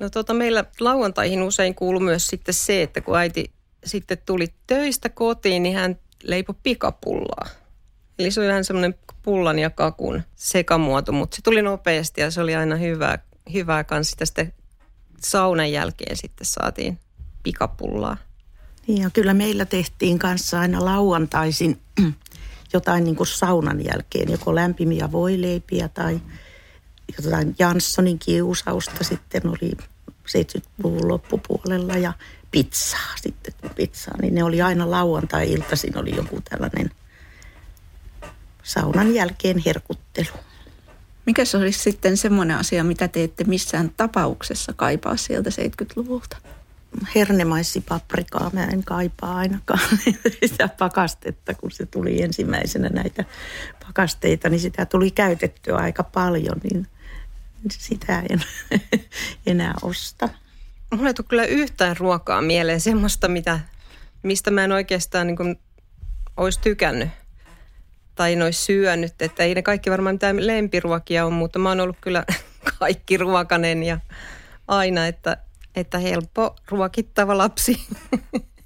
No 0.00 0.10
tuota, 0.10 0.34
meillä 0.34 0.64
lauantaihin 0.80 1.42
usein 1.42 1.74
kuuluu 1.74 2.00
myös 2.00 2.26
sitten 2.26 2.54
se, 2.54 2.82
että 2.82 3.00
kun 3.00 3.16
äiti 3.16 3.50
sitten 3.84 4.18
tuli 4.26 4.54
töistä 4.66 5.08
kotiin, 5.08 5.62
niin 5.62 5.76
hän 5.76 5.98
leipoi 6.22 6.54
pikapullaa. 6.62 7.48
Eli 8.18 8.30
se 8.30 8.40
oli 8.40 8.48
vähän 8.48 8.64
semmoinen 8.64 8.94
pullan 9.22 9.58
ja 9.58 9.70
kakun 9.70 10.22
sekamuoto, 10.34 11.12
mutta 11.12 11.36
se 11.36 11.42
tuli 11.42 11.62
nopeasti 11.62 12.20
ja 12.20 12.30
se 12.30 12.40
oli 12.40 12.54
aina 12.54 12.76
hyvää, 12.76 13.18
hyvää 13.52 13.84
kanssa. 13.84 14.10
Sitä 14.10 14.24
sitten 14.24 14.52
saunan 15.20 15.72
jälkeen 15.72 16.16
sitten 16.16 16.46
saatiin 16.46 16.98
pikapullaa. 17.44 18.16
Niin 18.86 19.02
ja 19.02 19.10
kyllä 19.10 19.34
meillä 19.34 19.64
tehtiin 19.64 20.18
kanssa 20.18 20.60
aina 20.60 20.84
lauantaisin 20.84 21.80
jotain 22.74 23.04
niin 23.04 23.16
kuin 23.16 23.26
saunan 23.26 23.84
jälkeen, 23.84 24.30
joko 24.30 24.54
lämpimiä 24.54 25.12
voileipiä 25.12 25.88
tai 25.88 26.20
jotain 27.18 27.54
Janssonin 27.58 28.18
kiusausta 28.18 29.04
sitten 29.04 29.48
oli 29.48 29.72
70-luvun 30.28 31.08
loppupuolella 31.08 31.96
ja 31.96 32.12
pizzaa 32.50 33.16
sitten, 33.22 33.54
pizzaa, 33.76 34.14
niin 34.22 34.34
ne 34.34 34.44
oli 34.44 34.62
aina 34.62 34.90
lauantai-iltaisin 34.90 35.98
oli 35.98 36.16
joku 36.16 36.40
tällainen 36.50 36.90
saunan 38.62 39.14
jälkeen 39.14 39.62
herkuttelu. 39.66 40.36
Mikä 41.26 41.44
se 41.44 41.56
olisi 41.56 41.78
sitten 41.78 42.16
semmoinen 42.16 42.56
asia, 42.56 42.84
mitä 42.84 43.08
te 43.08 43.24
ette 43.24 43.44
missään 43.44 43.90
tapauksessa 43.96 44.72
kaipaa 44.72 45.16
sieltä 45.16 45.50
70-luvulta? 45.50 46.36
Hernemaisipaprikaa 47.14 48.50
mä 48.52 48.64
en 48.64 48.84
kaipaa 48.84 49.36
ainakaan 49.36 49.98
sitä 50.46 50.68
pakastetta, 50.68 51.54
kun 51.54 51.70
se 51.70 51.86
tuli 51.86 52.22
ensimmäisenä 52.22 52.88
näitä 52.88 53.24
pakasteita, 53.86 54.48
niin 54.48 54.60
sitä 54.60 54.86
tuli 54.86 55.10
käytettyä 55.10 55.76
aika 55.76 56.02
paljon, 56.02 56.60
niin 56.62 56.86
sitä 57.70 58.22
en 58.30 58.44
enää 59.46 59.74
osta. 59.82 60.28
Mulla 60.90 61.08
ei 61.08 61.14
tule 61.14 61.26
kyllä 61.28 61.44
yhtään 61.44 61.96
ruokaa 61.96 62.42
mieleen 62.42 62.80
semmoista, 62.80 63.28
mitä, 63.28 63.60
mistä 64.22 64.50
mä 64.50 64.64
en 64.64 64.72
oikeastaan 64.72 65.26
niin 65.26 65.60
olisi 66.36 66.60
tykännyt 66.60 67.08
tai 68.14 68.32
en 68.32 68.42
olisi 68.42 68.62
syönyt. 68.62 69.22
Että 69.22 69.42
ei 69.42 69.54
ne 69.54 69.62
kaikki 69.62 69.90
varmaan 69.90 70.14
mitään 70.14 70.46
lempiruokia 70.46 71.26
on, 71.26 71.32
mutta 71.32 71.58
mä 71.58 71.68
oon 71.68 71.80
ollut 71.80 71.96
kyllä 72.00 72.24
kaikki 72.78 73.16
ruokanen 73.16 73.82
ja 73.82 73.98
aina, 74.68 75.06
että, 75.06 75.36
että 75.76 75.98
helppo 75.98 76.56
ruokittava 76.68 77.38
lapsi. 77.38 77.86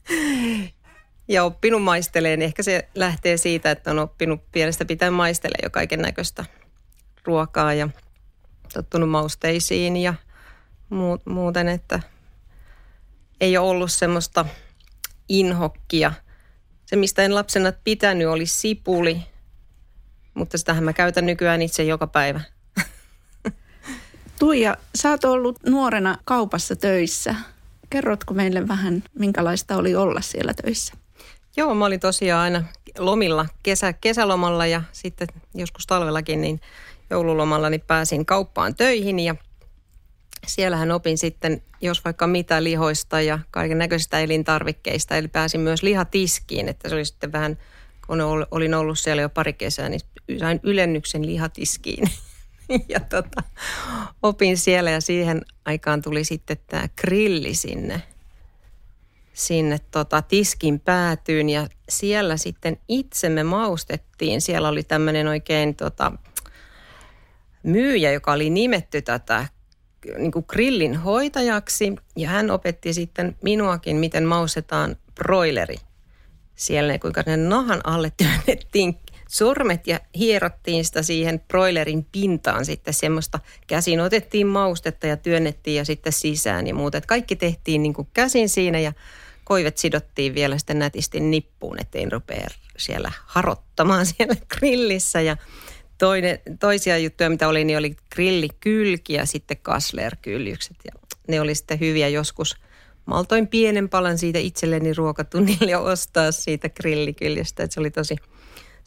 ja 1.29 1.45
oppinut 1.45 1.83
maisteleen. 1.83 2.43
Ehkä 2.43 2.63
se 2.63 2.89
lähtee 2.95 3.37
siitä, 3.37 3.71
että 3.71 3.91
on 3.91 3.99
oppinut 3.99 4.41
pienestä 4.53 4.85
pitää 4.85 5.11
maistella 5.11 5.57
jo 5.63 5.71
kaiken 5.71 6.01
näköistä 6.01 6.45
ruokaa 7.25 7.75
ja 7.75 7.89
tottunut 8.73 9.09
mausteisiin 9.09 9.97
ja 9.97 10.15
muuten, 11.25 11.69
että 11.69 12.01
ei 13.41 13.57
ole 13.57 13.69
ollut 13.69 13.93
semmoista 13.93 14.45
inhokkia. 15.29 16.13
Se, 16.87 16.97
mistä 16.97 17.23
en 17.23 17.35
lapsena 17.35 17.73
pitänyt, 17.85 18.29
oli 18.29 18.47
sipuli, 18.47 19.23
mutta 20.35 20.59
sitähän 20.59 20.85
mä 20.85 20.93
käytän 20.93 21.27
nykyään 21.27 21.63
itse 21.63 21.85
joka 21.85 22.07
päivä. 22.07 22.41
Tuija, 24.39 24.77
sä 24.95 25.11
oot 25.11 25.25
ollut 25.25 25.59
nuorena 25.67 26.19
kaupassa 26.25 26.77
töissä. 26.77 27.35
Kerrotko 27.91 28.35
meille 28.35 28.69
vähän, 28.69 29.03
minkälaista 29.19 29.77
oli 29.77 29.97
olla 29.97 30.21
siellä 30.21 30.55
töissä? 30.55 30.95
Joo, 31.57 31.75
mä 31.75 31.87
olin 31.87 32.01
tosiaan 32.01 32.43
aina 32.43 32.65
lomilla, 32.99 33.47
kesä, 33.63 33.93
kesälomalla 33.93 34.67
ja 34.67 34.83
sitten 34.93 35.29
joskus 35.55 35.87
talvellakin, 35.87 36.41
niin 36.41 36.61
joululomalla 37.11 37.71
niin 37.71 37.81
pääsin 37.87 38.27
kauppaan 38.27 38.75
töihin 38.75 39.21
ja 39.21 39.35
siellähän 40.47 40.91
opin 40.91 41.19
sitten, 41.19 41.63
jos 41.81 42.05
vaikka 42.05 42.27
mitä 42.27 42.65
lihoista 42.65 43.21
ja 43.21 43.39
kaiken 43.51 43.79
näköisistä 43.79 44.21
elintarvikkeista, 44.21 45.17
eli 45.17 45.29
pääsin 45.29 45.61
myös 45.61 45.83
lihatiskiin, 45.83 46.69
että 46.69 46.89
se 46.89 46.95
oli 46.95 47.05
sitten 47.05 47.33
vähän, 47.33 47.59
kun 48.07 48.21
olin 48.51 48.75
ollut 48.75 48.99
siellä 48.99 49.23
jo 49.23 49.29
pari 49.29 49.53
kesää, 49.53 49.89
niin 49.89 50.01
sain 50.39 50.61
ylennyksen 50.63 51.27
lihatiskiin. 51.27 52.05
ja 52.89 53.01
tota, 53.01 53.43
opin 54.23 54.59
siellä 54.59 54.91
ja 54.91 55.01
siihen 55.01 55.43
aikaan 55.65 56.03
tuli 56.03 56.25
sitten 56.25 56.57
tämä 56.67 56.89
grilli 57.01 57.55
sinne, 57.55 58.03
sinne 59.33 59.79
tota, 59.91 60.23
tiskin 60.23 60.81
päätyyn 60.81 61.49
ja 61.49 61.69
siellä 61.89 62.37
sitten 62.37 62.79
itse 62.89 63.29
me 63.29 63.43
maustettiin. 63.43 64.41
Siellä 64.41 64.69
oli 64.69 64.83
tämmöinen 64.83 65.29
oikein 65.29 65.77
tota, 65.77 66.13
myyjä, 67.63 68.13
joka 68.13 68.33
oli 68.33 68.51
nimetty 68.51 69.03
tätä 69.03 69.47
niin 70.19 70.33
kuin 70.33 70.45
grillin 70.49 70.97
hoitajaksi 70.97 71.97
ja 72.17 72.29
hän 72.29 72.51
opetti 72.51 72.93
sitten 72.93 73.37
minuakin, 73.43 73.97
miten 73.97 74.25
maustetaan 74.25 74.97
broileri. 75.15 75.77
Siellä 76.55 76.99
kuinka 76.99 77.23
ne 77.27 77.37
nahan 77.37 77.81
alle 77.85 78.13
työnnettiin 78.17 78.97
sormet 79.29 79.87
ja 79.87 80.01
hierottiin 80.19 80.85
sitä 80.85 81.03
siihen 81.03 81.41
broilerin 81.41 82.07
pintaan 82.13 82.65
sitten 82.65 82.95
semmoista. 82.95 83.41
Käsin 83.67 84.01
otettiin 84.01 84.47
maustetta 84.47 85.07
ja 85.07 85.17
työnnettiin 85.17 85.77
ja 85.77 85.85
sitten 85.85 86.13
sisään 86.13 86.67
ja 86.67 86.75
muuta. 86.75 86.99
Että 86.99 87.09
kaikki 87.09 87.37
tehtiin 87.37 87.83
niin 87.83 87.95
kuin 87.95 88.09
käsin 88.15 88.49
siinä 88.49 88.81
ja 88.81 88.93
koivet 89.45 89.79
sidottiin 89.79 90.35
vielä 90.35 90.59
sitten 90.59 90.79
nätisti 90.79 91.21
nippuun, 91.21 91.81
ettei 91.81 92.11
rupea 92.11 92.47
siellä 92.77 93.13
harottamaan 93.27 94.07
siellä 94.17 94.35
grillissä. 94.59 95.21
Ja 95.21 95.37
toinen, 95.99 96.39
toisia 96.61 96.99
juttuja, 96.99 97.31
mitä 97.31 97.49
oli, 97.49 97.65
niin 97.65 97.79
oli 97.79 97.97
grillikylki 98.15 99.13
ja 99.13 99.27
sitten 99.27 99.57
kaslerkyljykset. 99.63 100.77
Ja 100.85 100.93
ne 101.29 101.41
oli 101.41 101.55
sitten 101.55 101.81
hyviä 101.81 102.09
joskus. 102.09 102.57
Maltoin 103.07 103.49
pienen 103.49 103.89
palan 103.89 104.19
siitä 104.19 104.39
itselleni 104.39 104.95
ruokatunnille 104.95 105.77
ostaa 105.77 106.33
siitä 106.33 106.69
grillikyljestä. 106.69 107.63
Että 107.63 107.75
se 107.75 107.81
oli 107.81 107.91
tosi 107.91 108.17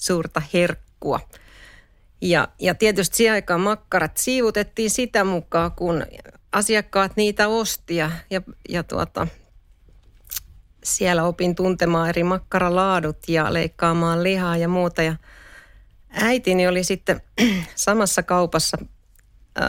suurta 0.01 0.41
herkkua. 0.53 1.19
Ja, 2.21 2.47
ja 2.59 2.75
tietysti 2.75 3.17
siihen 3.17 3.33
aikaan 3.33 3.61
makkarat 3.61 4.17
siivutettiin 4.17 4.89
sitä 4.89 5.23
mukaan, 5.23 5.71
kun 5.71 6.05
asiakkaat 6.51 7.11
niitä 7.15 7.47
osti 7.47 7.95
ja, 7.95 8.11
ja, 8.29 8.41
ja 8.69 8.83
tuota, 8.83 9.27
siellä 10.83 11.23
opin 11.23 11.55
tuntemaan 11.55 12.09
eri 12.09 12.23
makkaralaadut 12.23 13.17
ja 13.27 13.53
leikkaamaan 13.53 14.23
lihaa 14.23 14.57
ja 14.57 14.67
muuta. 14.67 15.01
Ja 15.01 15.15
äitini 16.09 16.67
oli 16.67 16.83
sitten 16.83 17.21
samassa 17.75 18.23
kaupassa 18.23 18.77
äh, 19.61 19.67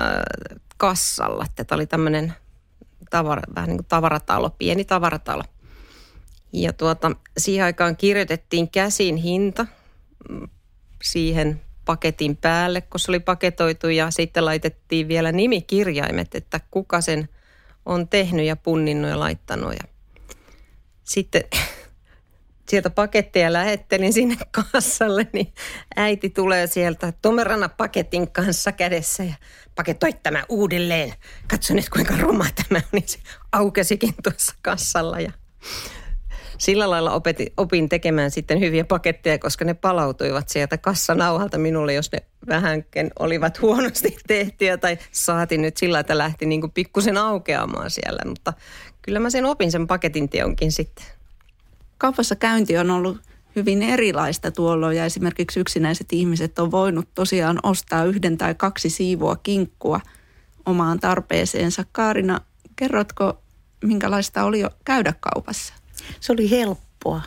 kassalla. 0.77 1.47
Tämä 1.57 1.66
oli 1.71 1.87
tämmöinen 1.87 2.35
tavara, 3.11 3.42
vähän 3.55 3.68
niin 3.68 3.79
kuin 3.79 3.87
tavaratalo, 3.88 4.51
pieni 4.51 4.85
tavaratalo. 4.85 5.42
Ja 6.53 6.73
tuota, 6.73 7.11
siihen 7.38 7.64
aikaan 7.64 7.97
kirjoitettiin 7.97 8.71
käsin 8.71 9.16
hinta 9.16 9.66
siihen 11.03 11.61
paketin 11.85 12.37
päälle, 12.37 12.81
kun 12.81 13.01
se 13.01 13.11
oli 13.11 13.21
paketoitu 13.21 13.89
ja 13.89 14.11
sitten 14.11 14.45
laitettiin 14.45 15.09
vielä 15.09 15.33
nimikirjaimet, 15.33 16.35
että 16.35 16.61
kuka 16.71 17.01
sen 17.01 17.29
on 17.87 18.09
tehnyt 18.09 18.47
ja 18.47 18.57
punninnut 18.57 19.11
ja 19.11 19.19
laittanut. 19.19 19.73
Ja 19.73 19.89
sitten 21.05 21.43
sieltä 22.69 22.91
paketteja 22.91 23.53
lähettelin 23.53 24.13
sinne 24.13 24.37
kassalle, 24.51 25.27
niin 25.33 25.53
äiti 25.97 26.31
tulee 26.31 26.67
sieltä 26.67 27.13
tomerana 27.23 27.69
paketin 27.69 28.31
kanssa 28.31 28.73
kädessä 28.73 29.25
ja 29.25 29.35
paketoi 29.75 30.13
tämä 30.13 30.45
uudelleen. 30.49 31.15
Katso 31.51 31.75
nyt 31.75 31.89
kuinka 31.89 32.15
ruma 32.21 32.47
tämä 32.55 32.79
on, 32.79 32.89
niin 32.93 33.09
se 33.09 33.19
aukesikin 33.53 34.15
tuossa 34.23 34.55
kassalla 34.63 35.21
ja 35.21 35.33
sillä 36.62 36.90
lailla 36.90 37.12
opetin, 37.12 37.53
opin 37.57 37.88
tekemään 37.88 38.31
sitten 38.31 38.61
hyviä 38.61 38.85
paketteja, 38.85 39.38
koska 39.38 39.64
ne 39.64 39.75
palautuivat 39.75 40.48
sieltä 40.48 40.79
kassanauhalta 40.79 41.59
minulle, 41.59 41.94
jos 41.94 42.12
ne 42.12 42.18
vähänkin 42.48 43.11
olivat 43.18 43.61
huonosti 43.61 44.16
tehtyjä 44.27 44.77
tai 44.77 44.98
saatiin 45.12 45.62
nyt 45.62 45.77
sillä, 45.77 46.01
että 46.01 46.18
lähti 46.18 46.46
niin 46.46 46.61
kuin 46.61 46.70
pikkusen 46.70 47.18
aukeamaan 47.18 47.90
siellä. 47.90 48.22
Mutta 48.27 48.53
kyllä 49.03 49.20
mä 49.20 49.31
sen 49.31 49.44
opin 49.44 49.72
sen 49.72 49.87
paketin 49.87 50.29
teonkin 50.29 50.72
sitten. 50.72 51.05
Kaupassa 51.98 52.37
käynti 52.37 52.79
on 52.79 52.90
ollut 52.90 53.18
hyvin 53.57 53.83
erilaista 53.83 54.51
tuolloin 54.51 54.96
ja 54.96 55.05
esimerkiksi 55.05 55.61
yksinäiset 55.61 56.12
ihmiset 56.12 56.59
on 56.59 56.70
voinut 56.70 57.09
tosiaan 57.14 57.59
ostaa 57.62 58.05
yhden 58.05 58.38
tai 58.38 58.55
kaksi 58.55 58.90
siivua 58.90 59.37
kinkkua 59.37 60.01
omaan 60.66 61.01
tarpeeseensa. 61.01 61.85
Kaarina, 61.92 62.40
kerrotko, 62.77 63.42
minkälaista 63.85 64.44
oli 64.44 64.61
jo 64.61 64.70
käydä 64.85 65.14
kaupassa? 65.20 65.82
Se 66.21 66.33
oli 66.33 66.51
helppoa. 66.51 67.23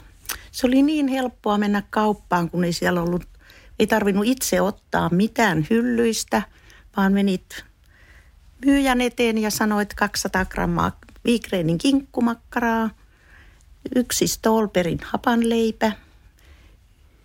Se 0.51 0.67
oli 0.67 0.81
niin 0.81 1.07
helppoa 1.07 1.57
mennä 1.57 1.83
kauppaan, 1.89 2.49
kun 2.49 2.63
ei 2.63 2.73
siellä 2.73 3.01
ollut, 3.01 3.23
ei 3.79 3.88
tarvinnut 3.88 4.25
itse 4.25 4.61
ottaa 4.61 5.09
mitään 5.09 5.67
hyllyistä, 5.69 6.41
vaan 6.97 7.13
menit 7.13 7.63
myyjän 8.65 9.01
eteen 9.01 9.38
ja 9.38 9.49
sanoit 9.51 9.93
200 9.93 10.45
grammaa 10.45 10.99
viikreinin 11.25 11.77
kinkkumakkaraa, 11.77 12.89
yksi 13.95 14.27
Stolperin 14.27 14.99
hapanleipä, 15.03 15.91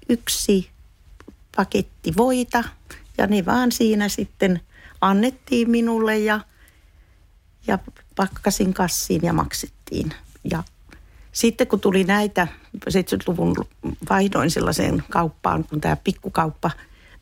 yksi 0.08 0.70
paketti 1.56 2.12
voita 2.16 2.64
ja 3.18 3.26
ne 3.26 3.46
vaan 3.46 3.72
siinä 3.72 4.08
sitten 4.08 4.60
annettiin 5.00 5.70
minulle 5.70 6.18
ja, 6.18 6.40
ja 7.66 7.78
pakkasin 8.16 8.74
kassiin 8.74 9.22
ja 9.22 9.32
maksettiin. 9.32 10.14
Ja 10.50 10.62
sitten 11.32 11.66
kun 11.66 11.80
tuli 11.80 12.04
näitä, 12.04 12.48
70-luvun 12.76 13.56
vaihdoin 14.10 14.50
sellaiseen 14.50 15.02
kauppaan, 15.10 15.64
kun 15.64 15.80
tämä 15.80 15.96
pikkukauppa, 15.96 16.70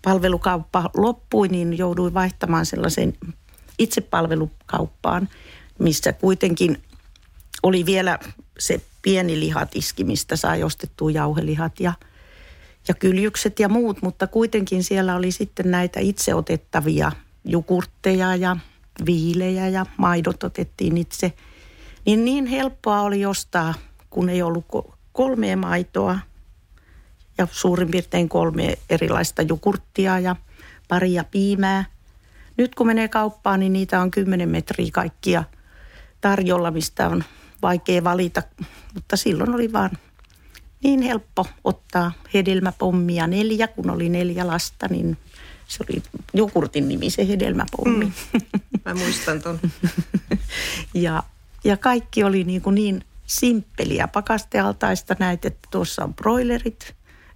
palvelukauppa 0.03 0.91
loppui, 0.97 1.49
niin 1.49 1.79
jouduin 1.79 2.15
vaihtamaan 2.15 2.67
sellaiseen 2.67 3.15
itsepalvelukauppaan, 3.79 5.29
missä 5.79 6.13
kuitenkin 6.13 6.83
oli 7.63 7.87
vielä 7.87 8.19
se 8.59 8.81
pieni 9.03 9.41
lihatiski, 9.41 10.05
mistä 10.05 10.37
sai 10.37 10.63
ostettua 10.63 11.11
jauhelihat 11.11 11.81
ja, 11.81 11.93
ja 12.89 12.95
kyljykset 12.95 13.61
ja 13.61 13.69
muut, 13.69 14.03
mutta 14.03 14.27
kuitenkin 14.27 14.85
siellä 14.85 15.17
oli 15.17 15.33
sitten 15.33 15.71
näitä 15.71 16.01
itseotettavia 16.01 17.13
jukurtteja 17.45 18.37
ja 18.37 18.57
viilejä 19.07 19.69
ja 19.69 19.87
maidot 19.97 20.45
otettiin 20.45 20.97
itse. 20.97 21.33
Niin 22.07 22.25
niin 22.25 22.47
helppoa 22.47 23.01
oli 23.01 23.27
ostaa 23.27 23.75
kun 24.11 24.29
ei 24.29 24.43
ollut 24.43 24.67
kolmea 25.13 25.57
maitoa 25.57 26.19
ja 27.39 27.49
suurin 27.51 27.91
piirtein 27.91 28.29
kolme 28.29 28.79
erilaista 28.91 29.43
jukurttia 29.43 30.19
ja 30.19 30.37
paria 30.89 31.25
piimää. 31.25 31.85
Nyt 32.57 32.75
kun 32.75 32.87
menee 32.87 33.09
kauppaan, 33.09 33.61
niin 33.61 33.73
niitä 33.73 34.01
on 34.01 34.11
10 34.11 34.49
metriä 34.49 34.89
kaikkia 34.93 35.45
tarjolla, 36.21 36.71
mistä 36.71 37.09
on 37.09 37.25
vaikea 37.63 38.05
valita, 38.05 38.43
mutta 38.95 39.17
silloin 39.17 39.55
oli 39.55 39.73
vaan 39.73 39.91
niin 40.83 41.03
helppo 41.03 41.47
ottaa 41.65 42.13
hedelmäpommia 42.35 43.27
neljä, 43.27 43.69
kun 43.69 43.91
oli 43.91 44.09
neljä 44.09 44.47
lasta, 44.47 44.89
niin 44.89 45.17
se 45.69 45.85
oli 45.89 46.03
Jukurtin 46.35 46.89
nimi 46.89 47.11
se 47.11 47.29
hedelmäpommi. 47.29 48.05
Mm. 48.05 48.41
Mä 48.85 48.95
muistan 48.95 49.43
ton. 49.43 49.61
ja, 50.95 51.23
ja 51.65 51.77
kaikki 51.77 52.25
oli 52.25 52.45
niin, 52.45 52.63
kuin 52.63 52.75
niin 52.75 53.05
simppeliä 53.29 54.09
pakastealtaista 54.09 55.17
näitä, 55.19 55.49
että 55.49 55.69
tuossa 55.71 56.05
on 56.05 56.15
broilerit, 56.15 56.95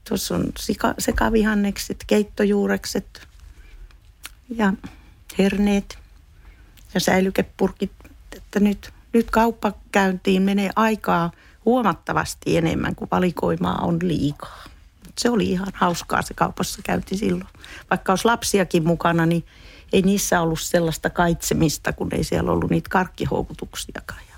tuossa 0.08 0.34
on 0.34 0.44
sika, 0.58 0.94
sekavihannekset, 0.98 2.04
keittojuurekset 2.06 3.28
ja 4.48 4.72
herneet 5.38 5.98
ja 6.94 7.00
säilykepurkit. 7.00 7.92
Että 8.36 8.60
nyt, 8.60 8.92
nyt 9.12 9.30
kauppakäyntiin 9.30 10.42
menee 10.42 10.70
aikaa 10.76 11.30
huomattavasti 11.64 12.56
enemmän 12.56 12.94
kuin 12.94 13.08
valikoimaa 13.12 13.78
on 13.78 13.98
liikaa. 14.02 14.64
Se 15.18 15.30
oli 15.30 15.50
ihan 15.50 15.72
hauskaa 15.74 16.22
se 16.22 16.34
kaupassa 16.34 16.82
käynti 16.84 17.16
silloin. 17.16 17.48
Vaikka 17.90 18.12
olisi 18.12 18.24
lapsiakin 18.24 18.86
mukana, 18.86 19.26
niin 19.26 19.44
ei 19.92 20.02
niissä 20.02 20.40
ollut 20.40 20.60
sellaista 20.60 21.10
kaitsemista, 21.10 21.92
kun 21.92 22.08
ei 22.14 22.24
siellä 22.24 22.52
ollut 22.52 22.70
niitä 22.70 22.88
karkkihoukutuksiakaan. 22.90 24.31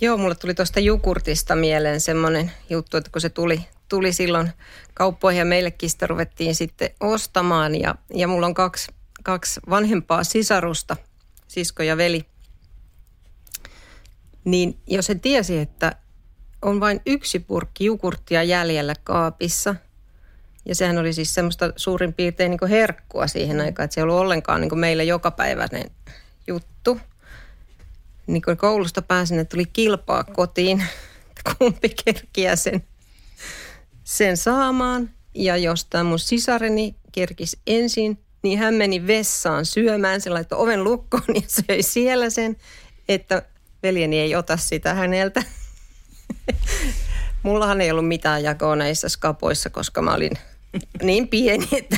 Joo, 0.00 0.16
mulle 0.16 0.34
tuli 0.34 0.54
tuosta 0.54 0.80
jukurtista 0.80 1.56
mieleen 1.56 2.00
semmoinen 2.00 2.52
juttu, 2.70 2.96
että 2.96 3.10
kun 3.10 3.20
se 3.20 3.28
tuli, 3.28 3.66
tuli 3.88 4.12
silloin 4.12 4.50
kauppoihin 4.94 5.38
ja 5.38 5.44
meillekin 5.44 5.90
sitä 5.90 6.06
ruvettiin 6.06 6.54
sitten 6.54 6.90
ostamaan. 7.00 7.74
Ja, 7.74 7.94
ja 8.14 8.28
mulla 8.28 8.46
on 8.46 8.54
kaksi, 8.54 8.92
kaksi 9.22 9.60
vanhempaa 9.70 10.24
sisarusta, 10.24 10.96
sisko 11.48 11.82
ja 11.82 11.96
veli. 11.96 12.24
Niin 14.44 14.78
jos 14.86 15.06
se 15.06 15.14
tiesi, 15.14 15.58
että 15.58 15.96
on 16.62 16.80
vain 16.80 17.00
yksi 17.06 17.38
purkki 17.38 17.84
jukurttia 17.84 18.42
jäljellä 18.42 18.94
kaapissa, 19.04 19.74
ja 20.64 20.74
sehän 20.74 20.98
oli 20.98 21.12
siis 21.12 21.34
semmoista 21.34 21.72
suurin 21.76 22.14
piirtein 22.14 22.50
niin 22.50 22.70
herkkua 22.70 23.26
siihen 23.26 23.60
aikaan, 23.60 23.84
että 23.84 23.94
se 23.94 24.00
ei 24.00 24.02
ollut 24.02 24.18
ollenkaan 24.18 24.60
niin 24.60 24.78
meillä 24.78 25.02
jokapäiväinen 25.02 25.90
juttu. 26.46 27.00
Niin 28.26 28.42
kun 28.42 28.56
koulusta 28.56 29.02
pääsin, 29.02 29.38
että 29.38 29.54
tuli 29.56 29.66
kilpaa 29.66 30.24
kotiin, 30.24 30.82
että 31.28 31.54
kumpi 31.58 31.88
kerkiä 32.04 32.56
sen, 32.56 32.84
sen 34.04 34.36
saamaan. 34.36 35.10
Ja 35.34 35.56
jos 35.56 35.84
tämä 35.84 36.04
mun 36.04 36.18
sisareni 36.18 36.96
kerkisi 37.12 37.58
ensin, 37.66 38.18
niin 38.42 38.58
hän 38.58 38.74
meni 38.74 39.06
vessaan 39.06 39.66
syömään. 39.66 40.20
Se 40.20 40.30
laittoi 40.30 40.58
oven 40.58 40.84
lukkoon 40.84 41.34
ja 41.34 41.42
söi 41.46 41.82
siellä 41.82 42.30
sen, 42.30 42.56
että 43.08 43.42
veljeni 43.82 44.20
ei 44.20 44.34
ota 44.34 44.56
sitä 44.56 44.94
häneltä. 44.94 45.42
Mullahan 47.42 47.80
ei 47.80 47.90
ollut 47.90 48.08
mitään 48.08 48.42
jakoa 48.42 48.76
näissä 48.76 49.08
skapoissa, 49.08 49.70
koska 49.70 50.02
mä 50.02 50.14
olin 50.14 50.32
niin 51.02 51.28
pieni, 51.28 51.68
että, 51.72 51.96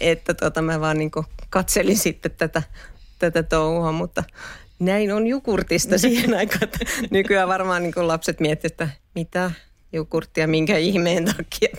että 0.00 0.34
tota, 0.34 0.62
mä 0.62 0.80
vaan 0.80 0.98
niin 0.98 1.10
katselin 1.50 1.98
sitten 1.98 2.30
tätä, 2.30 2.62
tätä 3.18 3.42
touhua, 3.42 3.92
mutta 3.92 4.24
näin 4.78 5.12
on 5.12 5.26
jukurtista 5.26 5.98
siihen 6.08 6.34
aikaan. 6.34 6.64
Että 6.64 6.78
nykyään 7.10 7.48
varmaan 7.48 7.82
niin 7.82 8.08
lapset 8.08 8.40
miettivät, 8.40 8.72
että 8.72 8.88
mitä 9.14 9.50
jukurttia, 9.92 10.48
minkä 10.48 10.76
ihmeen 10.76 11.24
takia. 11.24 11.76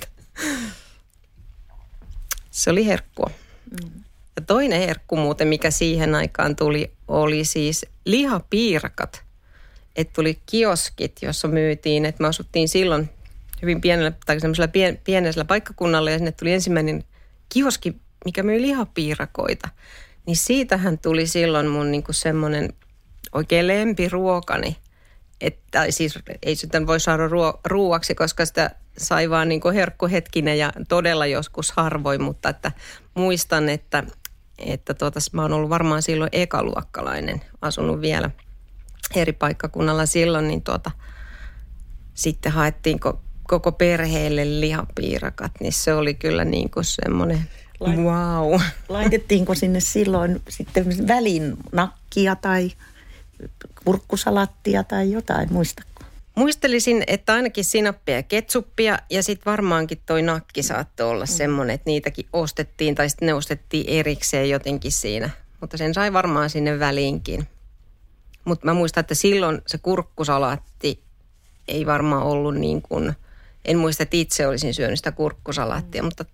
Se 2.51 2.69
oli 2.69 2.85
herkkua. 2.85 3.31
Mm. 3.71 4.03
Ja 4.35 4.41
toinen 4.41 4.81
herkku 4.81 5.15
muuten, 5.15 5.47
mikä 5.47 5.71
siihen 5.71 6.15
aikaan 6.15 6.55
tuli, 6.55 6.91
oli 7.07 7.45
siis 7.45 7.85
lihapiirakat. 8.05 9.23
Että 9.95 10.13
tuli 10.13 10.39
kioskit, 10.45 11.21
jossa 11.21 11.47
myytiin, 11.47 12.05
että 12.05 12.21
me 12.21 12.27
asuttiin 12.27 12.69
silloin 12.69 13.09
hyvin 13.61 13.81
pienellä 13.81 14.11
tai 14.25 14.39
semmoisella 14.39 14.67
pien, 14.67 14.99
pienellä 15.03 15.45
paikkakunnalla 15.45 16.11
ja 16.11 16.17
sinne 16.17 16.31
tuli 16.31 16.53
ensimmäinen 16.53 17.03
kioski, 17.49 17.95
mikä 18.25 18.43
myi 18.43 18.61
lihapiirakoita. 18.61 19.69
Niin 20.25 20.37
siitähän 20.37 20.97
tuli 20.97 21.27
silloin 21.27 21.67
mun 21.67 21.91
niinku 21.91 22.13
semmoinen 22.13 22.73
oikein 23.31 23.67
lempiruokani. 23.67 24.77
Että, 25.41 25.61
tai 25.71 25.91
siis 25.91 26.19
ei 26.43 26.55
sitä 26.55 26.87
voi 26.87 26.99
saada 26.99 27.27
ruo, 27.27 27.59
ruuaksi, 27.65 28.15
koska 28.15 28.45
sitä 28.45 28.71
sai 28.97 29.29
vaan 29.29 29.49
niin 29.49 29.61
herkkuhetkinen 29.73 30.57
ja 30.57 30.71
todella 30.89 31.25
joskus 31.25 31.71
harvoin, 31.71 32.21
mutta 32.21 32.49
että 32.49 32.71
muistan, 33.13 33.69
että 33.69 34.03
että 34.57 34.93
tuota, 34.93 35.19
mä 35.31 35.41
oon 35.41 35.53
ollut 35.53 35.69
varmaan 35.69 36.01
silloin 36.01 36.29
ekaluokkalainen, 36.31 37.41
asunut 37.61 38.01
vielä 38.01 38.29
eri 39.15 39.33
paikkakunnalla 39.33 40.05
silloin, 40.05 40.47
niin 40.47 40.61
tuota, 40.61 40.91
sitten 42.13 42.51
haettiin 42.51 42.99
koko 43.43 43.71
perheelle 43.71 44.59
lihapiirakat, 44.59 45.51
niin 45.59 45.73
se 45.73 45.93
oli 45.93 46.13
kyllä 46.13 46.45
niin 46.45 46.69
kuin 46.69 46.83
semmoinen 46.83 47.49
Lait- 47.79 47.99
wow. 47.99 48.61
Laitettiinko 48.89 49.55
sinne 49.55 49.79
silloin 49.79 50.41
sitten 50.49 51.07
väliin 51.07 51.57
nakkia 51.71 52.35
tai 52.35 52.71
kurkkusalattia 53.85 54.83
tai 54.83 55.11
jotain, 55.11 55.53
muistatko? 55.53 56.03
Muistelisin, 56.35 57.03
että 57.07 57.33
ainakin 57.33 57.63
sinappia 57.63 58.15
ja 58.15 58.23
ketsuppia 58.23 58.97
ja 59.09 59.23
sitten 59.23 59.51
varmaankin 59.51 60.01
toi 60.05 60.21
nakki 60.21 60.63
saattoi 60.63 61.09
olla 61.09 61.23
mm. 61.23 61.31
semmoinen, 61.31 61.73
että 61.73 61.89
niitäkin 61.89 62.25
ostettiin 62.33 62.95
tai 62.95 63.09
sitten 63.09 63.25
ne 63.25 63.33
ostettiin 63.33 63.89
erikseen 63.89 64.49
jotenkin 64.49 64.91
siinä. 64.91 65.29
Mutta 65.61 65.77
sen 65.77 65.93
sai 65.93 66.13
varmaan 66.13 66.49
sinne 66.49 66.79
väliinkin. 66.79 67.47
Mutta 68.45 68.65
mä 68.65 68.73
muistan, 68.73 69.01
että 69.01 69.15
silloin 69.15 69.61
se 69.67 69.77
kurkkusalaatti 69.77 71.03
ei 71.67 71.85
varmaan 71.85 72.23
ollut 72.23 72.55
niin 72.55 72.81
kuin, 72.81 73.13
en 73.65 73.77
muista, 73.77 74.03
että 74.03 74.17
itse 74.17 74.47
olisin 74.47 74.73
syönyt 74.73 74.99
sitä 74.99 75.11
kurkkusalaattia, 75.11 76.01
mm. 76.01 76.05
mutta 76.05 76.25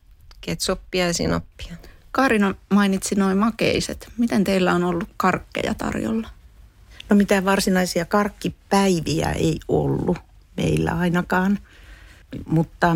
ketsuppia 0.42 1.08
ja 1.08 1.14
sinappia. 1.14 1.76
Karina 2.12 2.56
mainitsi 2.70 3.16
noin 3.16 3.38
makeiset. 3.38 4.08
Miten 4.18 4.44
teillä 4.44 4.74
on 4.74 4.84
ollut 4.84 5.10
karkkeja 5.18 5.74
tarjolla? 5.74 6.30
No 7.10 7.16
mitään 7.16 7.46
varsinaisia 7.46 8.06
karkkipäiviä 8.06 9.32
ei 9.32 9.60
ollut 9.68 10.18
meillä 10.58 10.92
ainakaan, 10.92 11.60
mutta 12.46 12.96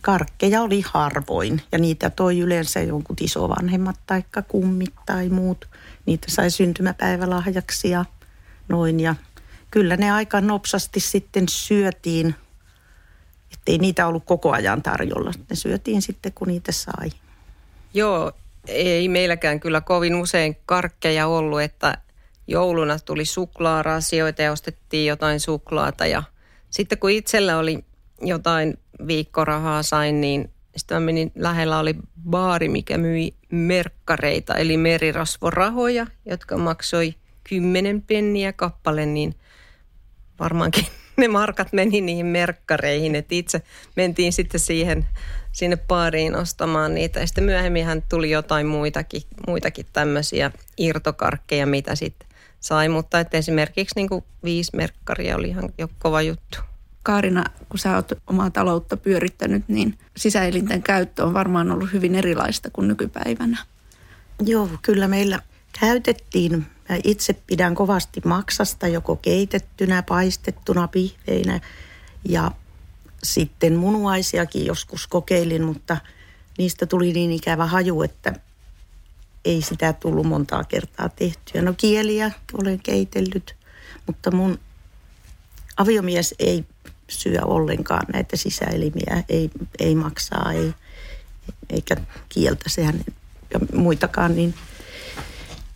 karkkeja 0.00 0.62
oli 0.62 0.84
harvoin 0.86 1.62
ja 1.72 1.78
niitä 1.78 2.10
toi 2.10 2.38
yleensä 2.38 2.80
jonkun 2.80 3.16
isovanhemmat 3.20 3.96
tai 4.06 4.24
kummit 4.48 4.94
tai 5.06 5.28
muut. 5.28 5.68
Niitä 6.06 6.26
sai 6.30 6.50
syntymäpäivälahjaksi 6.50 7.90
ja 7.90 8.04
noin 8.68 9.00
ja 9.00 9.14
kyllä 9.70 9.96
ne 9.96 10.10
aika 10.10 10.40
nopsasti 10.40 11.00
sitten 11.00 11.48
syötiin, 11.48 12.34
ettei 13.52 13.78
niitä 13.78 14.06
ollut 14.06 14.24
koko 14.24 14.52
ajan 14.52 14.82
tarjolla. 14.82 15.32
Ne 15.50 15.56
syötiin 15.56 16.02
sitten 16.02 16.32
kun 16.32 16.48
niitä 16.48 16.72
sai. 16.72 17.10
Joo, 17.94 18.32
ei 18.68 19.08
meilläkään 19.08 19.60
kyllä 19.60 19.80
kovin 19.80 20.14
usein 20.14 20.56
karkkeja 20.66 21.26
ollut, 21.26 21.60
että 21.60 21.98
jouluna 22.46 22.98
tuli 22.98 23.24
suklaarasioita 23.24 24.42
ja 24.42 24.52
ostettiin 24.52 25.06
jotain 25.06 25.40
suklaata 25.40 26.06
ja 26.06 26.22
sitten 26.70 26.98
kun 26.98 27.10
itsellä 27.10 27.58
oli 27.58 27.84
jotain 28.20 28.78
viikkorahaa 29.06 29.82
sain, 29.82 30.20
niin 30.20 30.50
sitten 30.76 30.96
mä 30.96 31.00
menin, 31.00 31.32
lähellä 31.34 31.78
oli 31.78 31.94
baari, 32.30 32.68
mikä 32.68 32.98
myi 32.98 33.34
merkkareita, 33.50 34.54
eli 34.54 34.76
merirasvorahoja, 34.76 36.06
jotka 36.26 36.56
maksoi 36.56 37.14
kymmenen 37.48 38.02
penniä 38.02 38.52
kappale, 38.52 39.06
niin 39.06 39.34
varmaankin 40.40 40.86
ne 41.16 41.28
markat 41.28 41.72
meni 41.72 42.00
niihin 42.00 42.26
merkkareihin, 42.26 43.14
että 43.14 43.34
itse 43.34 43.62
mentiin 43.96 44.32
sitten 44.32 44.60
siihen 44.60 45.06
sinne 45.52 45.76
baariin 45.76 46.36
ostamaan 46.36 46.94
niitä. 46.94 47.20
Ja 47.20 47.26
sitten 47.26 47.44
myöhemmin 47.44 47.86
tuli 48.08 48.30
jotain 48.30 48.66
muitakin, 48.66 49.22
muitakin 49.46 49.86
tämmöisiä 49.92 50.50
irtokarkkeja, 50.76 51.66
mitä 51.66 51.94
sitten 51.94 52.28
sai, 52.60 52.88
mutta 52.88 53.20
että 53.20 53.36
esimerkiksi 53.36 53.92
niin 53.96 54.08
kuin 54.08 54.24
viisi 54.44 54.76
merkkaria 54.76 55.36
oli 55.36 55.48
ihan 55.48 55.68
jo 55.78 55.88
kova 55.98 56.22
juttu. 56.22 56.58
Kaarina, 57.02 57.44
kun 57.68 57.78
sä 57.78 57.96
oot 57.96 58.12
omaa 58.26 58.50
taloutta 58.50 58.96
pyörittänyt, 58.96 59.64
niin 59.68 59.98
sisäelinten 60.16 60.82
käyttö 60.82 61.24
on 61.24 61.34
varmaan 61.34 61.70
ollut 61.70 61.92
hyvin 61.92 62.14
erilaista 62.14 62.70
kuin 62.70 62.88
nykypäivänä. 62.88 63.58
Joo, 64.40 64.70
kyllä 64.82 65.08
meillä 65.08 65.42
käytettiin. 65.80 66.66
Mä 66.88 66.98
itse 67.04 67.32
pidän 67.46 67.74
kovasti 67.74 68.20
maksasta 68.24 68.88
joko 68.88 69.16
keitettynä, 69.16 70.02
paistettuna, 70.02 70.88
pihveinä 70.88 71.60
ja 72.28 72.50
sitten 73.22 73.76
munuaisiakin 73.76 74.66
joskus 74.66 75.06
kokeilin, 75.06 75.64
mutta 75.64 75.96
niistä 76.58 76.86
tuli 76.86 77.12
niin 77.12 77.32
ikävä 77.32 77.66
haju, 77.66 78.02
että 78.02 78.32
ei 79.46 79.62
sitä 79.62 79.92
tullut 79.92 80.26
montaa 80.26 80.64
kertaa 80.64 81.08
tehtyä. 81.08 81.62
No 81.62 81.74
kieliä 81.76 82.30
olen 82.52 82.80
keitellyt, 82.82 83.56
mutta 84.06 84.30
mun 84.30 84.58
aviomies 85.76 86.34
ei 86.38 86.64
syö 87.08 87.38
ollenkaan 87.44 88.06
näitä 88.12 88.36
sisäelimiä, 88.36 89.24
ei, 89.28 89.50
ei 89.78 89.94
maksaa, 89.94 90.52
ei, 90.52 90.74
eikä 91.70 91.96
kieltä 92.28 92.64
sehän 92.66 93.04
ja 93.54 93.60
muitakaan, 93.72 94.36
niin 94.36 94.54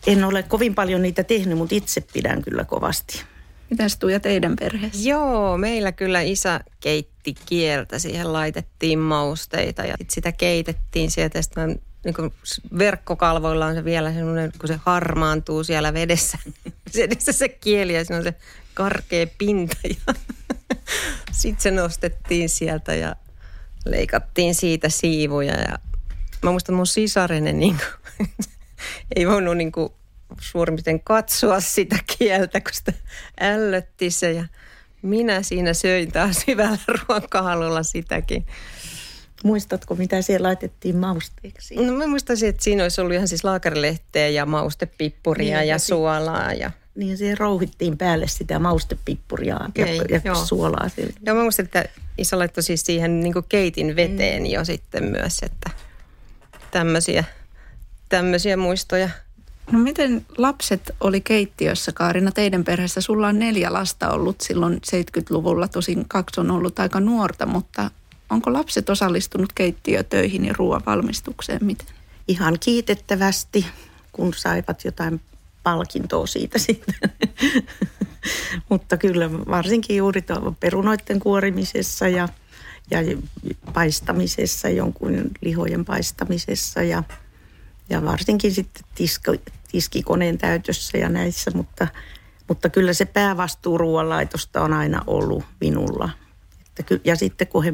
en 0.06 0.24
ole 0.24 0.42
kovin 0.42 0.74
paljon 0.74 1.02
niitä 1.02 1.24
tehnyt, 1.24 1.58
mutta 1.58 1.74
itse 1.74 2.00
pidän 2.00 2.42
kyllä 2.42 2.64
kovasti. 2.64 3.22
Miten 3.70 3.90
Tuija 3.98 4.20
teidän 4.20 4.56
perheessä? 4.56 5.08
Joo, 5.08 5.58
meillä 5.58 5.92
kyllä 5.92 6.20
isä 6.20 6.60
keitti 6.80 7.34
kieltä. 7.46 7.98
Siihen 7.98 8.32
laitettiin 8.32 8.98
mausteita 8.98 9.82
ja 9.82 9.94
sit 9.98 10.10
sitä 10.10 10.32
keitettiin 10.32 11.10
sieltä. 11.10 11.42
Sitten 11.42 11.80
niin 12.04 12.14
kuin 12.14 12.32
verkkokalvoilla 12.78 13.66
on 13.66 13.74
se 13.74 13.84
vielä 13.84 14.12
semmoinen, 14.12 14.52
kun 14.58 14.68
se 14.68 14.80
harmaantuu 14.84 15.64
siellä 15.64 15.94
vedessä. 15.94 16.38
se, 17.18 17.32
se 17.32 17.48
kieli 17.48 17.94
ja 17.94 18.04
siinä 18.04 18.18
on 18.18 18.22
se 18.22 18.34
karkea 18.74 19.26
pinta. 19.38 19.76
Ja 19.84 20.14
sitten 21.32 21.62
se 21.62 21.70
nostettiin 21.70 22.48
sieltä 22.48 22.94
ja 22.94 23.16
leikattiin 23.84 24.54
siitä 24.54 24.88
siivuja. 24.88 25.54
Ja 25.54 25.78
mä 26.42 26.50
muistan 26.50 26.74
mun 26.74 26.86
sisarenen 26.86 27.58
niin 27.58 27.76
kuin, 27.76 28.28
ei 29.16 29.26
voinut 29.28 29.56
niin 29.56 29.72
kuin 29.72 29.92
suurimmiten 30.40 31.00
katsoa 31.00 31.60
sitä 31.60 31.96
kieltä, 32.18 32.60
kun 32.60 32.74
sitä 32.74 32.92
ällötti 33.40 34.10
se 34.10 34.32
ja 34.32 34.44
minä 35.02 35.42
siinä 35.42 35.74
söin 35.74 36.12
taas 36.12 36.46
hyvällä 36.46 36.78
ruokahalulla 37.08 37.82
sitäkin. 37.82 38.46
Muistatko, 39.44 39.94
mitä 39.94 40.22
siellä 40.22 40.46
laitettiin 40.46 40.96
mausteeksi? 40.96 41.76
No 41.76 41.92
mä 41.92 42.06
muistan, 42.06 42.36
että 42.44 42.64
siinä 42.64 42.82
olisi 42.82 43.00
ollut 43.00 43.14
ihan 43.14 43.28
siis 43.28 43.44
laakarilehteä 43.44 44.28
ja 44.28 44.46
maustepippuria 44.46 45.44
niin, 45.44 45.52
ja, 45.52 45.74
ja 45.74 45.78
suolaa. 45.78 46.52
Ja... 46.52 46.70
Niin, 46.94 47.18
siihen 47.18 47.38
rouhittiin 47.38 47.98
päälle 47.98 48.28
sitä 48.28 48.58
maustepippuria 48.58 49.56
okay, 49.68 49.94
ja, 49.94 50.04
ja 50.10 50.20
joo. 50.24 50.44
suolaa. 50.44 50.90
Joo, 51.26 51.36
mä 51.36 51.42
muistan, 51.42 51.64
että 51.64 51.84
isä 52.18 52.38
laittoi 52.38 52.62
siis 52.62 52.86
siihen 52.86 53.20
niin 53.20 53.34
keitin 53.48 53.96
veteen 53.96 54.42
mm. 54.42 54.46
jo 54.46 54.64
sitten 54.64 55.04
myös, 55.04 55.38
että 55.42 55.70
tämmöisiä, 56.70 57.24
tämmöisiä 58.08 58.56
muistoja. 58.56 59.08
No 59.72 59.78
miten 59.78 60.26
lapset 60.38 60.90
oli 61.00 61.20
keittiössä, 61.20 61.92
Kaarina, 61.92 62.32
teidän 62.32 62.64
perheessä? 62.64 63.00
Sulla 63.00 63.28
on 63.28 63.38
neljä 63.38 63.72
lasta 63.72 64.10
ollut 64.10 64.40
silloin 64.40 64.80
70-luvulla, 64.86 65.68
tosin 65.68 66.08
kaksi 66.08 66.40
on 66.40 66.50
ollut 66.50 66.78
aika 66.78 67.00
nuorta, 67.00 67.46
mutta 67.46 67.90
onko 68.30 68.52
lapset 68.52 68.90
osallistunut 68.90 69.52
keittiötöihin 69.52 70.44
ja 70.44 70.54
ruoan 70.58 70.82
valmistukseen? 70.86 71.64
Miten? 71.64 71.86
Ihan 72.28 72.56
kiitettävästi, 72.60 73.66
kun 74.12 74.34
saivat 74.34 74.84
jotain 74.84 75.20
palkintoa 75.62 76.26
siitä 76.26 76.58
sitten. 76.58 76.94
Mutta 78.68 78.96
kyllä 78.96 79.30
varsinkin 79.32 79.96
juuri 79.96 80.24
perunoiden 80.60 81.20
kuorimisessa 81.20 82.08
ja, 82.08 82.28
ja 82.90 82.98
paistamisessa, 83.74 84.68
jonkun 84.68 85.30
lihojen 85.40 85.84
paistamisessa 85.84 86.82
ja, 86.82 87.02
ja 87.90 88.04
varsinkin 88.04 88.54
sitten 88.54 88.84
tiska, 88.94 89.32
tiskikoneen 89.72 90.38
täytössä 90.38 90.98
ja 90.98 91.08
näissä, 91.08 91.50
mutta, 91.54 91.88
mutta 92.48 92.68
kyllä 92.68 92.92
se 92.92 93.04
päävastuu 93.04 93.78
ruoanlaitosta 93.78 94.62
on 94.62 94.72
aina 94.72 95.02
ollut 95.06 95.44
minulla. 95.60 96.10
Että, 96.78 96.98
ja 97.04 97.16
sitten 97.16 97.46
kun 97.46 97.64
he, 97.64 97.72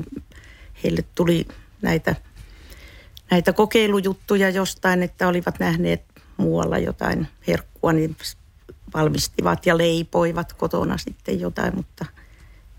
heille 0.84 1.04
tuli 1.14 1.46
näitä, 1.82 2.14
näitä 3.30 3.52
kokeilujuttuja 3.52 4.50
jostain, 4.50 5.02
että 5.02 5.28
olivat 5.28 5.58
nähneet 5.58 6.02
muualla 6.36 6.78
jotain 6.78 7.28
herkkua, 7.48 7.92
niin 7.92 8.16
valmistivat 8.94 9.66
ja 9.66 9.78
leipoivat 9.78 10.52
kotona 10.52 10.98
sitten 10.98 11.40
jotain, 11.40 11.76
mutta, 11.76 12.06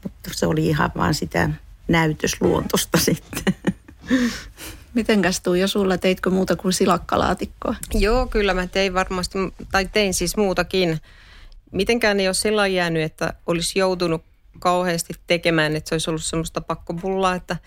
mutta 0.03 0.29
se 0.33 0.45
oli 0.45 0.67
ihan 0.67 0.91
vaan 0.95 1.13
sitä 1.13 1.49
näytösluontosta 1.87 2.97
sitten. 3.09 3.55
Mitenkäs 4.93 5.39
Tuija 5.39 5.67
sulla, 5.67 5.97
teitkö 5.97 6.29
muuta 6.29 6.55
kuin 6.55 6.73
silakkalaatikkoa? 6.73 7.75
Joo, 7.93 8.27
kyllä 8.27 8.53
mä 8.53 8.67
tein 8.67 8.93
varmasti, 8.93 9.37
tai 9.71 9.89
tein 9.93 10.13
siis 10.13 10.37
muutakin. 10.37 11.01
Mitenkään 11.71 12.19
ei 12.19 12.27
ole 12.27 12.33
sillä 12.33 12.67
jäänyt, 12.67 13.03
että 13.03 13.33
olisi 13.47 13.79
joutunut 13.79 14.23
kauheasti 14.59 15.13
tekemään, 15.27 15.75
että 15.75 15.89
se 15.89 15.95
olisi 15.95 16.09
ollut 16.09 16.23
semmoista 16.23 16.61
pakkopullaa, 16.61 17.35
että 17.35 17.57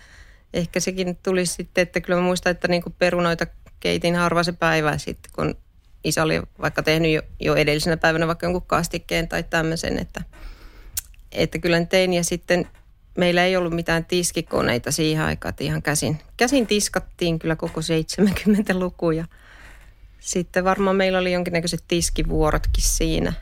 ehkä 0.53 0.79
sekin 0.79 1.17
tuli 1.23 1.45
sitten, 1.45 1.81
että 1.81 2.01
kyllä 2.01 2.19
mä 2.19 2.25
muistan, 2.25 2.51
että 2.51 2.67
niin 2.67 2.83
perunoita 2.99 3.47
keitin 3.79 4.15
harva 4.15 4.43
se 4.43 4.51
päivä 4.51 4.97
sitten, 4.97 5.31
kun 5.35 5.55
isä 6.03 6.23
oli 6.23 6.41
vaikka 6.61 6.83
tehnyt 6.83 7.11
jo, 7.11 7.21
jo 7.39 7.55
edellisenä 7.55 7.97
päivänä 7.97 8.27
vaikka 8.27 8.45
jonkun 8.45 8.61
kastikkeen 8.61 9.27
tai 9.27 9.43
tämmöisen, 9.43 9.99
että, 9.99 10.21
että 11.31 11.59
kyllä 11.59 11.85
tein 11.85 12.13
ja 12.13 12.23
sitten 12.23 12.67
meillä 13.17 13.45
ei 13.45 13.55
ollut 13.55 13.73
mitään 13.73 14.05
tiskikoneita 14.05 14.91
siihen 14.91 15.23
aikaan, 15.23 15.49
että 15.49 15.63
ihan 15.63 15.81
käsin, 15.81 16.19
käsin 16.37 16.67
tiskattiin 16.67 17.39
kyllä 17.39 17.55
koko 17.55 17.81
70-luku 17.81 19.11
ja 19.11 19.25
sitten 20.19 20.63
varmaan 20.63 20.95
meillä 20.95 21.19
oli 21.19 21.33
jonkinnäköiset 21.33 21.83
tiskivuorotkin 21.87 22.83
siinä. 22.83 23.33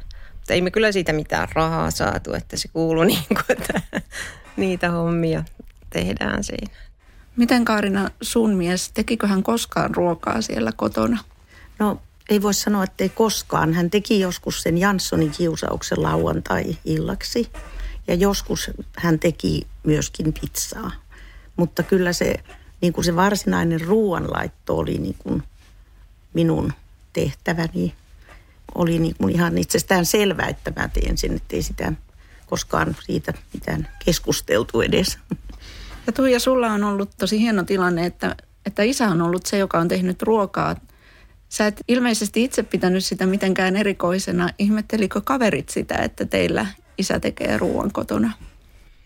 Mutta 0.49 0.55
ei 0.55 0.61
me 0.61 0.71
kyllä 0.71 0.91
siitä 0.91 1.13
mitään 1.13 1.47
rahaa 1.53 1.91
saatu, 1.91 2.33
että 2.33 2.57
se 2.57 2.67
kuului 2.67 3.05
niin 3.07 3.25
kuin, 3.27 3.45
että 3.49 3.81
niitä 4.57 4.91
hommia 4.91 5.43
tehdään 5.89 6.43
siinä. 6.43 6.75
Miten 7.35 7.65
Kaarina 7.65 8.09
sun 8.21 8.53
mies, 8.53 8.91
tekikö 8.91 9.27
hän 9.27 9.43
koskaan 9.43 9.95
ruokaa 9.95 10.41
siellä 10.41 10.71
kotona? 10.75 11.17
No 11.79 12.01
ei 12.29 12.41
voi 12.41 12.53
sanoa, 12.53 12.83
että 12.83 13.03
ei 13.03 13.09
koskaan. 13.09 13.73
Hän 13.73 13.89
teki 13.89 14.19
joskus 14.19 14.61
sen 14.61 14.77
Janssonin 14.77 15.31
kiusauksen 15.31 16.03
lauantai-illaksi. 16.03 17.51
Ja 18.07 18.15
joskus 18.15 18.71
hän 18.97 19.19
teki 19.19 19.67
myöskin 19.83 20.33
pizzaa. 20.41 20.91
Mutta 21.55 21.83
kyllä 21.83 22.13
se, 22.13 22.35
niin 22.81 22.93
kuin 22.93 23.05
se 23.05 23.15
varsinainen 23.15 23.81
ruoanlaitto 23.81 24.77
oli 24.77 24.97
niin 24.97 25.15
kuin 25.19 25.43
minun 26.33 26.73
tehtäväni. 27.13 27.93
Oli 28.75 28.99
niin 28.99 29.15
kuin 29.17 29.35
ihan 29.35 29.57
itsestään 29.57 30.05
selvää, 30.05 30.47
että 30.47 30.71
mä 30.75 30.87
teen 30.87 31.17
sen, 31.17 31.35
ettei 31.35 31.61
sitä 31.61 31.93
koskaan 32.45 32.95
siitä 33.05 33.33
mitään 33.53 33.87
keskusteltu 34.05 34.81
edes. 34.81 35.17
Ja 36.07 36.13
Tuija, 36.13 36.39
sulla 36.39 36.67
on 36.67 36.83
ollut 36.83 37.09
tosi 37.17 37.39
hieno 37.39 37.63
tilanne, 37.63 38.05
että, 38.05 38.35
että 38.65 38.83
isä 38.83 39.07
on 39.07 39.21
ollut 39.21 39.45
se, 39.45 39.57
joka 39.57 39.79
on 39.79 39.87
tehnyt 39.87 40.21
ruokaa. 40.21 40.75
Sä 41.49 41.67
et 41.67 41.81
ilmeisesti 41.87 42.43
itse 42.43 42.63
pitänyt 42.63 43.05
sitä 43.05 43.25
mitenkään 43.25 43.75
erikoisena. 43.75 44.49
Ihmettelikö 44.57 45.21
kaverit 45.21 45.69
sitä, 45.69 45.95
että 45.95 46.25
teillä 46.25 46.65
isä 46.97 47.19
tekee 47.19 47.57
ruoan 47.57 47.91
kotona? 47.91 48.31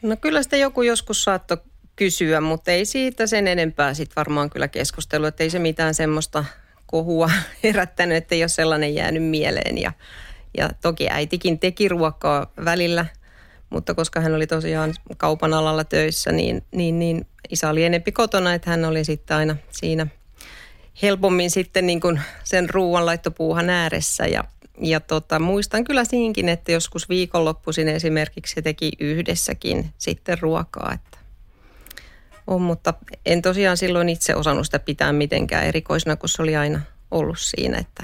No 0.02 0.18
kyllä 0.18 0.44
sitä 0.44 0.58
joku 0.58 0.82
joskus 0.82 1.24
saattoi 1.24 1.58
kysyä, 1.96 2.42
mutta 2.42 2.72
ei 2.72 2.86
siitä 2.86 3.28
sen 3.28 3.48
enempää 3.48 3.94
sitten 3.94 4.16
varmaan 4.16 4.50
kyllä 4.50 4.68
keskustelu, 4.68 5.26
että 5.26 5.44
ei 5.44 5.50
se 5.50 5.60
mitään 5.60 5.94
semmoista 5.94 6.46
kohua 6.94 7.30
herättänyt, 7.64 8.18
että 8.18 8.36
ei 8.36 8.44
ole 8.44 8.50
sellainen 8.50 8.96
jäänyt 8.96 9.24
mieleen. 9.24 9.78
Ja, 9.78 9.92
ja 10.58 10.70
toki 10.82 11.10
äitikin 11.10 11.60
teki 11.60 11.90
ruokaa 11.90 12.52
välillä, 12.66 13.06
mutta 13.70 13.94
koska 13.94 14.20
hän 14.20 14.36
oli 14.36 14.48
tosiaan 14.48 14.94
kaupan 15.18 15.54
alalla 15.54 15.84
töissä, 15.84 16.32
niin, 16.32 16.64
niin, 16.72 17.00
niin 17.00 17.28
isä 17.50 17.70
oli 17.70 17.84
enempi 17.84 18.12
kotona, 18.12 18.54
että 18.54 18.70
hän 18.70 18.86
oli 18.86 19.06
sitten 19.06 19.38
aina 19.38 19.56
siinä 19.72 20.08
helpommin 21.02 21.52
sitten 21.52 21.86
niin 21.86 22.02
kuin 22.02 22.22
sen 22.44 22.70
ruoanlaittopuuhan 22.70 23.70
ääressä 23.70 24.28
ja 24.28 24.44
ja 24.82 25.00
tota, 25.00 25.40
muistan 25.40 25.84
kyllä 25.84 26.06
siinkin, 26.06 26.50
että 26.50 26.72
joskus 26.72 27.10
viikonloppuisin 27.10 27.88
esimerkiksi 27.88 28.56
se 28.56 28.62
teki 28.62 28.92
yhdessäkin 29.00 29.90
sitten 29.98 30.38
ruokaa. 30.42 30.94
Että 30.94 31.13
on, 32.48 32.62
mutta 32.62 32.94
en 33.26 33.42
tosiaan 33.42 33.78
silloin 33.78 34.10
itse 34.10 34.36
osannut 34.36 34.66
sitä 34.66 34.80
pitää 34.80 35.14
mitenkään 35.14 35.66
erikoisena, 35.66 36.16
kun 36.16 36.30
se 36.30 36.42
oli 36.42 36.56
aina 36.56 36.82
ollut 37.12 37.40
siinä, 37.40 37.78
että 37.78 38.04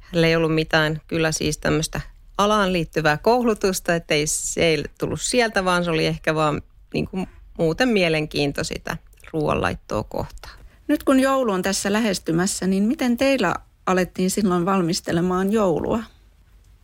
hänellä 0.00 0.26
ei 0.26 0.36
ollut 0.36 0.54
mitään 0.54 1.00
kyllä 1.06 1.32
siis 1.32 1.58
tämmöistä 1.58 2.00
alaan 2.38 2.72
liittyvää 2.72 3.16
koulutusta, 3.16 3.94
että 3.94 4.14
ei, 4.14 4.26
se 4.26 4.64
ei 4.64 4.84
tullut 4.98 5.20
sieltä, 5.20 5.64
vaan 5.64 5.84
se 5.84 5.90
oli 5.90 6.06
ehkä 6.06 6.34
vaan 6.34 6.62
niin 6.94 7.08
kuin 7.08 7.26
muuten 7.58 7.88
mielenkiinto 7.88 8.64
sitä 8.64 8.96
ruoanlaittoa 9.32 10.02
kohtaan. 10.02 10.58
Nyt 10.88 11.02
kun 11.02 11.20
joulu 11.20 11.52
on 11.52 11.62
tässä 11.62 11.92
lähestymässä, 11.92 12.66
niin 12.66 12.82
miten 12.82 13.16
teillä 13.16 13.54
alettiin 13.86 14.30
silloin 14.30 14.66
valmistelemaan 14.66 15.52
joulua. 15.52 16.02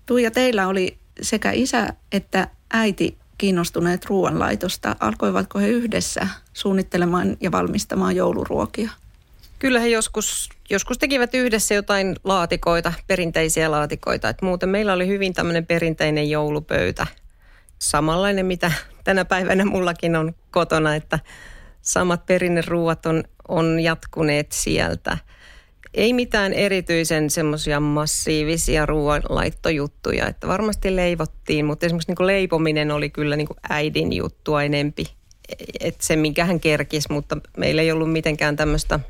Tuija, 0.07 0.31
teillä 0.31 0.69
oli 0.69 0.99
sekä 1.21 1.53
isä 1.53 1.88
että 2.12 2.49
äiti 2.73 3.19
kiinnostuneet 3.42 4.05
ruoanlaitosta. 4.05 4.96
Alkoivatko 5.00 5.59
he 5.59 5.68
yhdessä 5.68 6.26
suunnittelemaan 6.52 7.37
ja 7.40 7.52
valmistamaan 7.52 8.16
jouluruokia? 8.16 8.90
Kyllä 9.59 9.81
he 9.81 9.88
joskus, 9.88 10.48
joskus 10.70 10.98
tekivät 10.98 11.35
yhdessä 11.35 11.74
jotain 11.74 12.16
laatikoita, 12.24 12.92
perinteisiä 13.07 13.70
laatikoita. 13.70 14.28
Et 14.28 14.42
muuten 14.42 14.68
meillä 14.68 14.92
oli 14.92 15.07
hyvin 15.07 15.33
tämmöinen 15.33 15.66
perinteinen 15.66 16.31
joulupöytä. 16.31 17.07
Samanlainen, 17.78 18.46
mitä 18.46 18.72
tänä 19.05 19.24
päivänä 19.24 19.64
mullakin 19.64 20.16
on 20.16 20.35
kotona, 20.50 20.94
että 20.94 21.18
samat 21.81 22.26
perinneruuat 22.26 23.07
on, 23.07 23.24
on 23.48 23.81
jatkuneet 23.81 24.52
sieltä– 24.52 25.18
ei 25.94 26.12
mitään 26.12 26.52
erityisen 26.52 27.31
semmoisia 27.31 27.81
massiivisia 27.81 28.87
ruoanlaittojuttuja, 28.87 30.26
että 30.26 30.48
varmasti 30.48 30.96
leivottiin, 30.96 31.64
mutta 31.64 31.87
esimerkiksi 31.87 32.11
niin 32.11 32.16
kuin 32.16 32.26
leipominen 32.26 32.90
oli 32.90 33.11
kyllä 33.11 33.37
niin 33.37 33.46
kuin 33.46 33.59
äidin 33.70 34.12
juttua 34.12 34.62
enempi. 34.62 35.05
Että 35.81 36.05
se, 36.05 36.16
minkä 36.16 36.44
hän 36.44 36.61
kerkisi, 36.61 37.12
mutta 37.12 37.37
meillä 37.57 37.83
ei 37.83 37.92
ollut 37.92 38.12
mitenkään 38.12 38.57
tämmöistä 38.57 39.00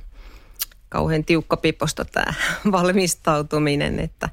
kauhean 0.88 1.24
tiukkapiposta 1.24 2.04
tämä 2.04 2.34
valmistautuminen, 2.72 4.00
että 4.00 4.28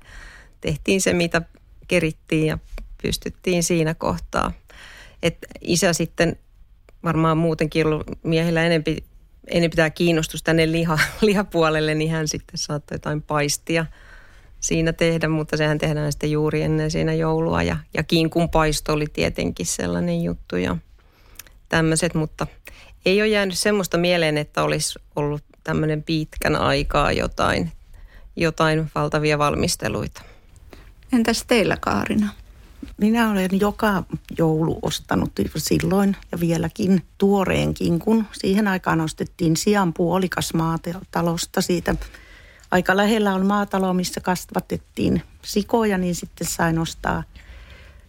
tehtiin 0.61 1.01
se, 1.01 1.13
mitä 1.13 1.41
kerittiin 1.87 2.47
ja 2.47 2.57
pystyttiin 3.01 3.63
siinä 3.63 3.93
kohtaa. 3.93 4.51
Et 5.23 5.37
isä 5.61 5.93
sitten 5.93 6.35
varmaan 7.03 7.37
muutenkin 7.37 7.85
ollut 7.85 8.07
miehillä 8.23 8.65
enempi, 8.65 8.97
enempi 9.51 9.75
tämä 9.75 9.89
kiinnostus 9.89 10.43
tänne 10.43 10.71
liha, 10.71 10.99
lihapuolelle, 11.21 11.95
niin 11.95 12.11
hän 12.11 12.27
sitten 12.27 12.57
saattoi 12.57 12.95
jotain 12.95 13.21
paistia 13.21 13.85
siinä 14.59 14.93
tehdä, 14.93 15.27
mutta 15.27 15.57
sehän 15.57 15.77
tehdään 15.77 16.11
sitten 16.11 16.31
juuri 16.31 16.61
ennen 16.61 16.91
siinä 16.91 17.13
joulua. 17.13 17.63
Ja, 17.63 17.77
ja 17.93 18.03
kinkun 18.03 18.49
paisto 18.49 18.93
oli 18.93 19.05
tietenkin 19.13 19.65
sellainen 19.65 20.23
juttu 20.23 20.55
ja 20.55 20.77
tämmöiset, 21.69 22.13
mutta 22.13 22.47
ei 23.05 23.21
ole 23.21 23.29
jäänyt 23.29 23.57
semmoista 23.57 23.97
mieleen, 23.97 24.37
että 24.37 24.63
olisi 24.63 24.99
ollut 25.15 25.43
tämmöinen 25.63 26.03
pitkän 26.03 26.55
aikaa 26.55 27.11
jotain, 27.11 27.71
jotain 28.35 28.91
valtavia 28.95 29.37
valmisteluita. 29.37 30.21
Entäs 31.13 31.43
teillä 31.47 31.77
Kaarina? 31.81 32.29
Minä 32.99 33.31
olen 33.31 33.49
joka 33.59 34.03
joulu 34.37 34.79
ostanut 34.81 35.31
silloin 35.57 36.15
ja 36.31 36.39
vieläkin 36.39 37.03
tuoreenkin, 37.17 37.99
kun 37.99 38.25
siihen 38.31 38.67
aikaan 38.67 39.01
ostettiin 39.01 39.57
sian 39.57 39.93
puolikas 39.93 40.53
maatalosta. 40.53 41.61
Siitä 41.61 41.95
aika 42.71 42.97
lähellä 42.97 43.33
on 43.33 43.45
maatalo, 43.45 43.93
missä 43.93 44.21
kasvatettiin 44.21 45.21
sikoja, 45.41 45.97
niin 45.97 46.15
sitten 46.15 46.47
sain 46.47 46.79
ostaa 46.79 47.23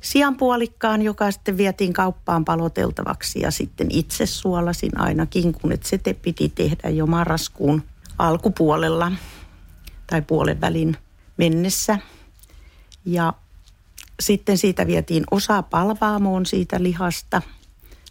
sian 0.01 0.37
puolikkaan, 0.37 1.03
joka 1.03 1.31
sitten 1.31 1.57
vietiin 1.57 1.93
kauppaan 1.93 2.45
paloteltavaksi 2.45 3.41
ja 3.41 3.51
sitten 3.51 3.87
itse 3.91 4.27
suolasin 4.27 5.01
ainakin, 5.01 5.53
kun 5.53 5.73
se 5.85 5.99
te 5.99 6.15
piti 6.15 6.49
tehdä 6.49 6.89
jo 6.89 7.07
marraskuun 7.07 7.83
alkupuolella 8.19 9.13
tai 10.07 10.23
puolen 10.23 10.61
välin 10.61 10.97
mennessä. 11.37 11.99
Ja 13.05 13.33
sitten 14.21 14.59
siitä 14.59 14.87
vietiin 14.87 15.25
osa 15.31 15.63
palvaamoon 15.63 16.47
siitä 16.47 16.83
lihasta, 16.83 17.43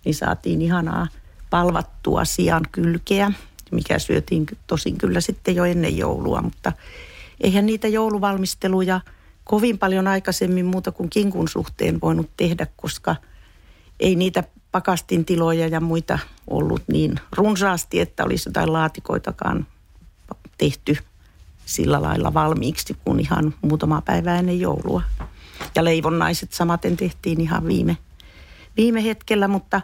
niin 0.06 0.15
saatiin 0.15 0.62
ihanaa 0.62 1.08
palvattua 1.50 2.26
sian 2.26 2.65
kylkeä, 2.72 3.32
mikä 3.72 4.00
syötiin 4.00 4.45
tosin 4.67 4.98
kyllä 4.98 5.22
sitten 5.22 5.56
jo 5.56 5.65
ennen 5.65 5.98
joulua, 5.98 6.41
mutta 6.41 6.72
eihän 7.41 7.65
niitä 7.65 7.88
jouluvalmisteluja 7.88 9.02
kovin 9.43 9.78
paljon 9.78 10.08
aikaisemmin 10.08 10.65
muuta 10.65 10.91
kuin 10.91 11.10
kinkun 11.10 11.48
suhteen 11.48 12.02
voinut 12.02 12.30
tehdä, 12.38 12.67
koska 12.76 13.15
ei 14.00 14.15
niitä 14.15 14.43
pakastintiloja 14.72 15.67
ja 15.67 15.82
muita 15.82 16.19
ollut 16.48 16.84
niin 16.88 17.15
runsaasti, 17.32 18.00
että 18.00 18.24
olisi 18.24 18.50
jotain 18.50 18.74
laatikoitakaan 18.74 19.67
tehty 20.58 20.98
sillä 21.65 22.02
lailla 22.02 22.34
valmiiksi 22.34 22.98
kuin 23.06 23.19
ihan 23.19 23.54
muutama 23.62 24.02
päivä 24.02 24.39
ennen 24.39 24.60
joulua. 24.60 25.02
Ja 25.75 25.84
leivonnaiset 25.84 26.53
samaten 26.53 26.97
tehtiin 26.97 27.41
ihan 27.41 27.67
viime, 27.67 27.97
viime 28.77 29.03
hetkellä, 29.03 29.47
mutta 29.47 29.82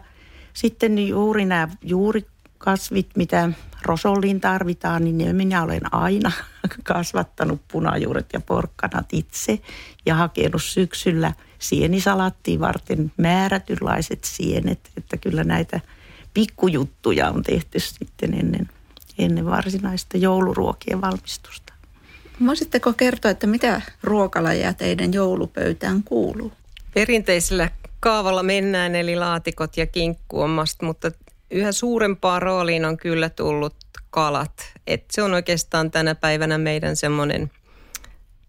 sitten 0.52 1.08
juuri 1.08 1.44
nämä 1.44 1.68
juurikasvit, 1.82 3.10
mitä 3.16 3.50
rosolliin 3.82 4.40
tarvitaan, 4.40 5.04
niin 5.04 5.36
minä 5.36 5.62
olen 5.62 5.94
aina 5.94 6.32
kasvattanut 6.84 7.60
punajuuret 7.72 8.26
ja 8.32 8.40
porkkanat 8.40 9.06
itse 9.12 9.58
ja 10.06 10.14
hakenut 10.14 10.62
syksyllä 10.62 11.32
sienisalattiin 11.58 12.60
varten 12.60 13.12
määrätynlaiset 13.16 14.24
sienet, 14.24 14.90
että 14.96 15.16
kyllä 15.16 15.44
näitä 15.44 15.80
pikkujuttuja 16.34 17.30
on 17.30 17.42
tehty 17.42 17.80
sitten 17.80 18.34
ennen, 18.34 18.68
ennen 19.18 19.46
varsinaista 19.46 20.16
jouluruokien 20.16 21.00
valmistusta. 21.00 21.65
Voisitteko 22.46 22.92
kertoa, 22.92 23.30
että 23.30 23.46
mitä 23.46 23.82
ruokalajeja 24.02 24.74
teidän 24.74 25.12
joulupöytään 25.12 26.02
kuuluu? 26.02 26.52
Perinteisellä 26.94 27.70
kaavalla 28.00 28.42
mennään, 28.42 28.94
eli 28.94 29.16
laatikot 29.16 29.76
ja 29.76 29.86
kinkku 29.86 30.40
on 30.40 30.50
must, 30.50 30.82
mutta 30.82 31.10
yhä 31.50 31.72
suurempaan 31.72 32.42
rooliin 32.42 32.84
on 32.84 32.96
kyllä 32.96 33.30
tullut 33.30 33.76
kalat. 34.10 34.72
Et 34.86 35.04
se 35.10 35.22
on 35.22 35.34
oikeastaan 35.34 35.90
tänä 35.90 36.14
päivänä 36.14 36.58
meidän 36.58 36.96
semmoinen 36.96 37.50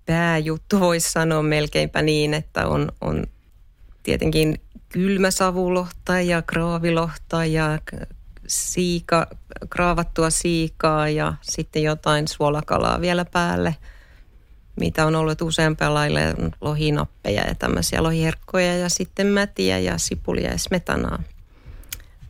pääjuttu, 0.05 0.79
voisi 0.79 1.11
sanoa 1.11 1.43
melkeinpä 1.43 2.01
niin, 2.01 2.33
että 2.33 2.67
on, 2.67 2.91
on 3.01 3.23
tietenkin 4.03 4.61
kylmäsavulohta 4.89 6.21
ja 6.21 6.41
kraavilohta 6.41 7.45
ja 7.45 7.79
siika, 8.47 9.27
kraavattua 9.69 10.29
siikaa 10.29 11.09
ja 11.09 11.33
sitten 11.41 11.83
jotain 11.83 12.27
suolakalaa 12.27 13.01
vielä 13.01 13.25
päälle, 13.25 13.75
mitä 14.79 15.05
on 15.05 15.15
ollut 15.15 15.41
useampia 15.41 15.93
lailla, 15.93 16.19
lohinappeja 16.61 17.47
ja 17.47 17.55
tämmöisiä 17.55 18.03
lohiherkkoja 18.03 18.77
ja 18.77 18.89
sitten 18.89 19.27
mätiä 19.27 19.79
ja 19.79 19.97
sipulia 19.97 20.51
ja 20.51 20.57
smetanaa. 20.57 21.23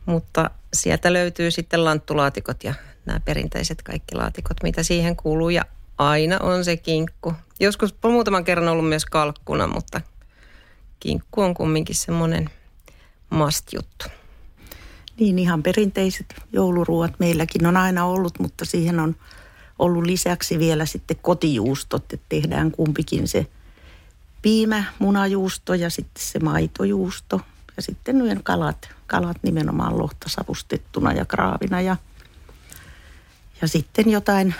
Mutta 0.06 0.50
sieltä 0.74 1.12
löytyy 1.12 1.50
sitten 1.50 1.84
lanttulaatikot 1.84 2.64
ja 2.64 2.74
nämä 3.06 3.20
perinteiset 3.20 3.82
kaikki 3.82 4.14
laatikot, 4.14 4.62
mitä 4.62 4.82
siihen 4.82 5.16
kuuluu 5.16 5.50
ja 5.50 5.64
aina 5.98 6.38
on 6.40 6.64
se 6.64 6.76
kinkku. 6.76 7.34
Joskus 7.60 7.94
muutaman 8.04 8.44
kerran 8.44 8.68
ollut 8.68 8.88
myös 8.88 9.04
kalkkuna, 9.04 9.66
mutta 9.66 10.00
kinkku 11.00 11.40
on 11.40 11.54
kumminkin 11.54 11.96
semmoinen 11.96 12.50
must-juttu. 13.30 14.17
Niin 15.18 15.38
ihan 15.38 15.62
perinteiset 15.62 16.34
jouluruuat 16.52 17.12
meilläkin 17.18 17.66
on 17.66 17.76
aina 17.76 18.04
ollut, 18.04 18.38
mutta 18.38 18.64
siihen 18.64 19.00
on 19.00 19.16
ollut 19.78 20.06
lisäksi 20.06 20.58
vielä 20.58 20.86
sitten 20.86 21.16
kotijuustot, 21.22 22.12
että 22.12 22.26
tehdään 22.28 22.70
kumpikin 22.70 23.28
se 23.28 23.46
piimä, 24.42 24.84
munajuusto 24.98 25.74
ja 25.74 25.90
sitten 25.90 26.24
se 26.24 26.38
maitojuusto. 26.38 27.40
Ja 27.76 27.82
sitten 27.82 28.18
noin 28.18 28.42
kalat, 28.42 28.88
kalat 29.06 29.36
nimenomaan 29.42 29.98
lohta 29.98 30.28
savustettuna 30.28 31.12
ja 31.12 31.24
kraavina 31.24 31.80
ja, 31.80 31.96
ja 33.62 33.68
sitten 33.68 34.10
jotain, 34.10 34.54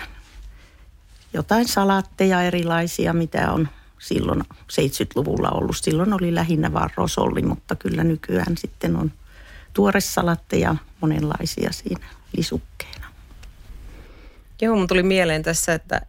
jotain 1.33 1.69
salaatteja 1.69 2.43
erilaisia, 2.43 3.13
mitä 3.13 3.53
on 3.53 3.69
silloin 3.99 4.41
70-luvulla 4.53 5.51
ollut. 5.51 5.77
Silloin 5.77 6.13
oli 6.13 6.35
lähinnä 6.35 6.73
vaan 6.73 6.91
rosolli, 6.97 7.43
mutta 7.43 7.77
kyllä 7.77 8.05
nykyään 8.05 8.57
sitten 8.57 8.97
on– 8.97 9.13
tuoresalatteja 9.79 10.77
monenlaisia 11.01 11.73
siinä 11.73 12.07
lisukkeena. 12.37 13.07
Joo, 14.63 14.77
mun 14.77 14.87
tuli 14.87 15.03
mieleen 15.03 15.43
tässä, 15.43 15.75
että, 15.75 16.01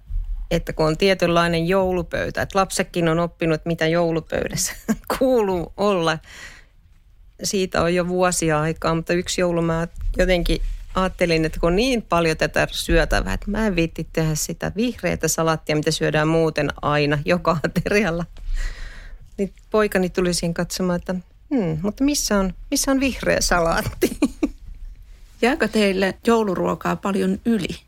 että 0.51 0.73
kun 0.73 0.85
on 0.85 0.97
tietynlainen 0.97 1.67
joulupöytä, 1.67 2.41
että 2.41 2.59
lapsekin 2.59 3.09
on 3.09 3.19
oppinut, 3.19 3.61
mitä 3.65 3.87
joulupöydässä 3.87 4.73
kuuluu 5.17 5.73
olla. 5.77 6.17
Siitä 7.43 7.81
on 7.81 7.95
jo 7.95 8.07
vuosia 8.07 8.61
aikaa, 8.61 8.95
mutta 8.95 9.13
yksi 9.13 9.41
joulu 9.41 9.61
mä 9.61 9.87
jotenkin 10.17 10.61
ajattelin, 10.95 11.45
että 11.45 11.59
kun 11.59 11.67
on 11.67 11.75
niin 11.75 12.01
paljon 12.01 12.37
tätä 12.37 12.67
syötävää, 12.71 13.33
että 13.33 13.51
mä 13.51 13.67
en 13.67 13.75
viitti 13.75 14.07
tehdä 14.13 14.35
sitä 14.35 14.71
vihreätä 14.75 15.27
salattia, 15.27 15.75
mitä 15.75 15.91
syödään 15.91 16.27
muuten 16.27 16.69
aina, 16.81 17.19
joka 17.25 17.57
aterialla. 17.63 18.25
Niin 19.37 19.53
poikani 19.69 20.09
tuli 20.09 20.33
siihen 20.33 20.53
katsomaan, 20.53 20.99
että 20.99 21.15
Hmm, 21.49 21.77
mutta 21.81 22.03
missä 22.03 22.37
on, 22.37 22.53
missä 22.71 22.91
on 22.91 22.99
vihreä 22.99 23.41
salaatti? 23.41 24.17
Jääkö 25.41 25.67
teille 25.67 26.17
jouluruokaa 26.27 26.95
paljon 26.95 27.39
yli? 27.45 27.79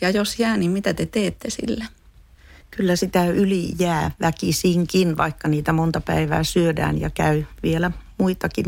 Ja 0.00 0.10
jos 0.10 0.38
jää, 0.38 0.56
niin 0.56 0.70
mitä 0.70 0.94
te 0.94 1.06
teette 1.06 1.50
sillä? 1.50 1.86
Kyllä 2.70 2.96
sitä 2.96 3.26
yli 3.26 3.72
jää 3.78 4.10
väkisinkin, 4.20 5.16
vaikka 5.16 5.48
niitä 5.48 5.72
monta 5.72 6.00
päivää 6.00 6.44
syödään 6.44 7.00
ja 7.00 7.10
käy 7.10 7.44
vielä 7.62 7.90
muitakin 8.18 8.66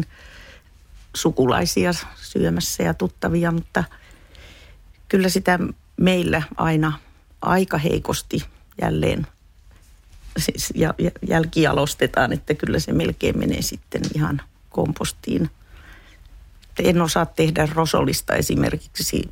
sukulaisia 1.17 1.91
syömässä 2.23 2.83
ja 2.83 2.95
tuttavia, 2.95 3.53
mutta 3.53 3.85
kyllä 5.09 5.29
sitä 5.29 5.59
meillä 5.97 6.43
aina 6.57 6.99
aika 7.41 7.79
heikosti 7.79 8.45
jälleen 8.83 9.27
siis 10.39 10.73
ja, 10.75 10.95
ja 10.99 11.11
jälkijalostetaan, 11.29 12.33
että 12.33 12.55
kyllä 12.55 12.79
se 12.79 12.93
melkein 12.93 13.39
menee 13.39 13.63
sitten 13.63 14.03
ihan 14.15 14.43
kompostiin. 14.71 15.51
En 16.79 17.03
osaa 17.03 17.27
tehdä 17.27 17.69
rosolista 17.75 18.35
esimerkiksi 18.35 19.31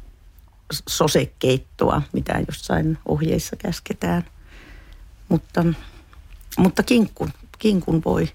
sosekeittoa, 0.88 2.02
mitä 2.12 2.40
jossain 2.48 2.98
ohjeissa 3.07 3.57
käsketään. 3.57 4.24
Mutta, 5.28 5.64
mutta 6.59 6.82
kinkku, 6.82 7.28
kinkun 7.59 8.02
voi. 8.04 8.28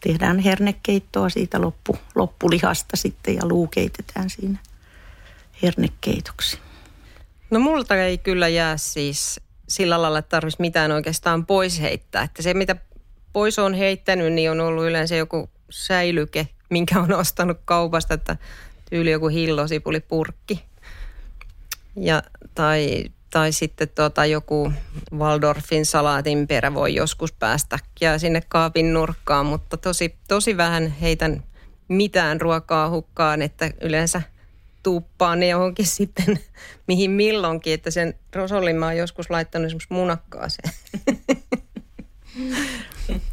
Tehdään 0.00 0.38
hernekeittoa 0.38 1.28
siitä 1.28 1.60
loppu, 1.60 1.98
loppulihasta 2.14 2.96
sitten 2.96 3.34
ja 3.34 3.46
luu 3.46 3.66
keitetään 3.66 4.30
siinä 4.30 4.58
hernekeitoksi. 5.62 6.58
No 7.50 7.60
multa 7.60 7.96
ei 7.96 8.18
kyllä 8.18 8.48
jää 8.48 8.76
siis 8.76 9.40
sillä 9.68 10.02
lailla, 10.02 10.18
että 10.18 10.28
tarvitsisi 10.28 10.62
mitään 10.62 10.92
oikeastaan 10.92 11.46
pois 11.46 11.80
heittää. 11.80 12.22
Että 12.22 12.42
se, 12.42 12.54
mitä 12.54 12.76
pois 13.32 13.58
on 13.58 13.74
heittänyt, 13.74 14.32
niin 14.32 14.50
on 14.50 14.60
ollut 14.60 14.84
yleensä 14.84 15.16
joku 15.16 15.50
säilyke, 15.70 16.48
minkä 16.70 17.00
on 17.00 17.12
ostanut 17.12 17.58
kaupasta, 17.64 18.14
että 18.14 18.36
tyyli 18.90 19.10
joku 19.10 19.28
hillosipulipurkki. 19.28 20.64
Ja, 21.96 22.22
tai, 22.54 23.04
tai 23.30 23.52
sitten 23.52 23.88
tota 23.88 24.26
joku 24.26 24.72
Waldorfin 25.12 25.86
salaatin 25.86 26.46
perä 26.46 26.74
voi 26.74 26.94
joskus 26.94 27.32
päästä 27.32 27.78
ja 28.00 28.18
sinne 28.18 28.42
kaapin 28.48 28.92
nurkkaan, 28.94 29.46
mutta 29.46 29.76
tosi, 29.76 30.16
tosi 30.28 30.56
vähän 30.56 30.86
heitän 30.88 31.42
mitään 31.88 32.40
ruokaa 32.40 32.90
hukkaan, 32.90 33.42
että 33.42 33.70
yleensä 33.80 34.22
tuuppaan 34.86 35.40
ne 35.40 35.48
johonkin 35.48 35.86
sitten 35.96 36.38
mihin 36.86 37.10
milloinkin, 37.10 37.74
että 37.74 37.90
sen 37.90 38.14
rosollin 38.34 38.76
mä 38.76 38.86
oon 38.86 38.96
joskus 38.96 39.30
laittanut 39.30 39.66
esimerkiksi 39.66 39.94
munakkaaseen. 39.94 40.72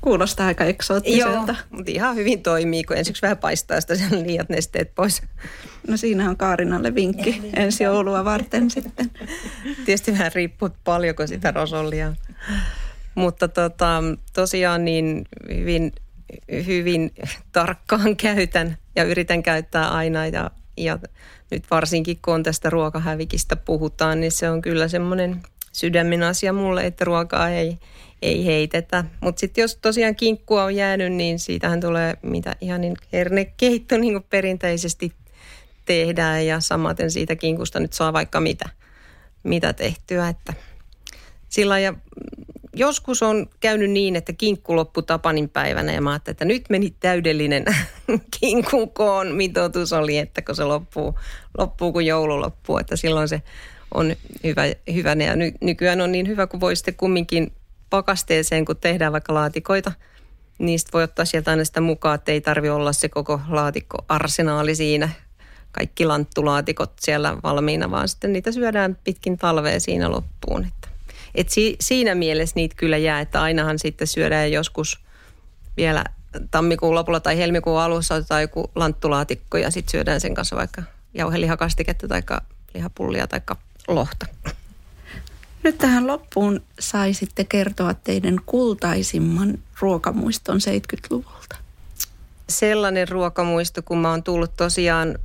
Kuulostaa 0.02 0.48
aika 0.48 0.64
eksoottiselta. 0.64 1.52
Joo, 1.52 1.64
mutta 1.70 1.92
ihan 1.92 2.16
hyvin 2.16 2.44
toimii, 2.44 2.84
kun 2.84 2.98
ensiksi 2.98 3.22
vähän 3.22 3.38
paistaa 3.38 3.82
sitä 3.82 3.96
sen 3.96 4.28
liiat 4.28 4.50
nesteet 4.50 4.96
pois. 4.96 5.22
No 5.88 5.98
siinä 5.98 6.30
on 6.30 6.38
Kaarinalle 6.38 6.96
vinkki 6.96 7.42
ensi 7.56 7.84
joulua 7.84 8.26
varten 8.26 8.72
sitten. 8.72 9.12
Tietysti 9.86 10.12
vähän 10.12 10.32
riippuu 10.36 10.70
paljonko 10.84 11.28
sitä 11.28 11.52
rosollia 11.52 12.14
Mutta 13.16 13.48
tota, 13.48 14.04
tosiaan 14.34 14.86
niin 14.86 15.26
hyvin, 15.56 15.92
hyvin 16.66 17.12
tarkkaan 17.52 18.16
käytän 18.16 18.78
ja 18.96 19.04
yritän 19.04 19.44
käyttää 19.44 19.90
aina 19.90 20.28
ja, 20.28 20.52
ja 20.78 21.00
nyt 21.52 21.64
varsinkin 21.72 22.20
kun 22.26 22.44
tästä 22.44 22.70
ruokahävikistä 22.70 23.56
puhutaan, 23.56 24.20
niin 24.20 24.32
se 24.32 24.50
on 24.50 24.62
kyllä 24.62 24.88
semmoinen 24.88 25.42
sydämen 25.72 26.24
asia 26.24 26.54
mulle, 26.54 26.86
että 26.86 27.06
ruokaa 27.06 27.50
ei, 27.50 27.78
ei 28.22 28.46
heitetä. 28.46 29.04
Mutta 29.22 29.40
sitten 29.40 29.62
jos 29.62 29.76
tosiaan 29.76 30.16
kinkkua 30.16 30.64
on 30.64 30.76
jäänyt, 30.76 31.14
niin 31.14 31.40
siitähän 31.40 31.80
tulee 31.80 32.18
mitä 32.22 32.56
ihan 32.62 32.82
niin 32.82 32.96
hernekeitto 33.14 33.98
niin 33.98 34.14
kuin 34.14 34.26
perinteisesti 34.30 35.14
tehdään 35.86 36.46
ja 36.46 36.60
samaten 36.60 37.12
siitä 37.12 37.36
kinkusta 37.36 37.80
nyt 37.80 37.94
saa 37.94 38.14
vaikka 38.14 38.40
mitä, 38.40 38.70
mitä 39.44 39.74
tehtyä. 39.74 40.30
Että 40.30 40.54
sillä 41.50 41.80
ja 41.80 41.94
joskus 42.74 43.24
on 43.24 43.48
käynyt 43.60 43.92
niin, 43.92 44.16
että 44.16 44.34
kinkku 44.34 44.76
loppui 44.76 45.04
Tapanin 45.04 45.50
päivänä 45.50 45.94
ja 45.94 46.02
mä 46.02 46.12
ajattelin, 46.12 46.34
että 46.34 46.46
nyt 46.46 46.66
meni 46.70 46.96
täydellinen 47.00 47.66
kinkun 48.40 48.92
koon 48.92 49.36
mitoitus 49.36 49.94
oli, 49.94 50.18
että 50.18 50.42
kun 50.42 50.56
se 50.56 50.64
loppuu, 50.64 51.20
loppuu 51.58 51.94
kun 51.94 52.06
joulu 52.06 52.42
loppuu, 52.42 52.78
että 52.78 52.96
silloin 52.96 53.28
se 53.28 53.42
on 53.94 54.16
hyvä, 54.44 54.64
hyvä. 54.94 55.12
Ja 55.12 55.36
ny, 55.36 55.52
nykyään 55.62 56.02
on 56.02 56.12
niin 56.12 56.28
hyvä, 56.28 56.48
kun 56.48 56.60
voi 56.60 56.76
sitten 56.76 56.96
kumminkin 56.96 57.52
pakasteeseen, 57.90 58.66
kun 58.66 58.78
tehdään 58.78 59.12
vaikka 59.12 59.34
laatikoita, 59.34 59.92
niistä 60.60 60.90
voi 60.94 61.04
ottaa 61.04 61.26
sieltä 61.26 61.52
aina 61.52 61.66
sitä 61.66 61.82
mukaan, 61.82 62.16
että 62.16 62.32
ei 62.32 62.42
tarvi 62.42 62.70
olla 62.70 62.94
se 62.94 63.10
koko 63.10 63.42
laatikko 63.50 63.98
arsenaali 64.10 64.76
siinä, 64.76 65.10
kaikki 65.72 66.06
lanttulaatikot 66.06 66.94
siellä 67.00 67.38
valmiina, 67.44 67.92
vaan 67.92 68.08
sitten 68.08 68.34
niitä 68.34 68.52
syödään 68.52 68.98
pitkin 69.04 69.38
talvea 69.38 69.80
siinä 69.80 70.12
loppuun. 70.12 70.66
Että, 70.66 70.93
et 71.36 71.50
si, 71.50 71.76
siinä 71.80 72.16
mielessä 72.16 72.54
niitä 72.56 72.76
kyllä 72.76 72.98
jää, 72.98 73.20
että 73.20 73.42
ainahan 73.42 73.80
sitten 73.80 74.08
syödään 74.08 74.52
joskus 74.52 75.00
vielä 75.78 76.04
tammikuun 76.52 76.96
lopulla 76.96 77.20
tai 77.20 77.38
helmikuun 77.38 77.82
alussa 77.82 78.16
otetaan 78.16 78.42
joku 78.42 78.72
lanttulaatikko 78.76 79.58
ja 79.58 79.72
sitten 79.72 79.92
syödään 79.92 80.22
sen 80.22 80.34
kanssa 80.34 80.56
vaikka 80.56 80.84
jauhelihakastiketta 81.14 82.08
tai 82.08 82.22
lihapullia 82.74 83.28
tai 83.28 83.42
lohta. 83.88 84.26
Nyt 85.64 85.78
tähän 85.78 86.08
loppuun 86.08 86.62
saisitte 86.80 87.44
kertoa 87.44 87.94
teidän 87.94 88.40
kultaisimman 88.46 89.60
ruokamuiston 89.80 90.58
70-luvulta. 90.58 91.58
Sellainen 92.50 93.08
ruokamuisto, 93.08 93.82
kun 93.82 93.98
mä 93.98 94.10
oon 94.10 94.24
tullut 94.24 94.56
tosiaan 94.58 95.20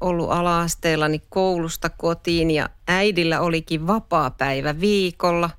ollut 0.00 0.30
ala-asteella 0.30 1.08
niin 1.08 1.22
koulusta 1.28 1.88
kotiin 1.88 2.50
ja 2.50 2.68
äidillä 2.88 3.40
olikin 3.40 3.86
vapaa 3.86 4.30
päivä 4.30 4.80
viikolla 4.80 5.50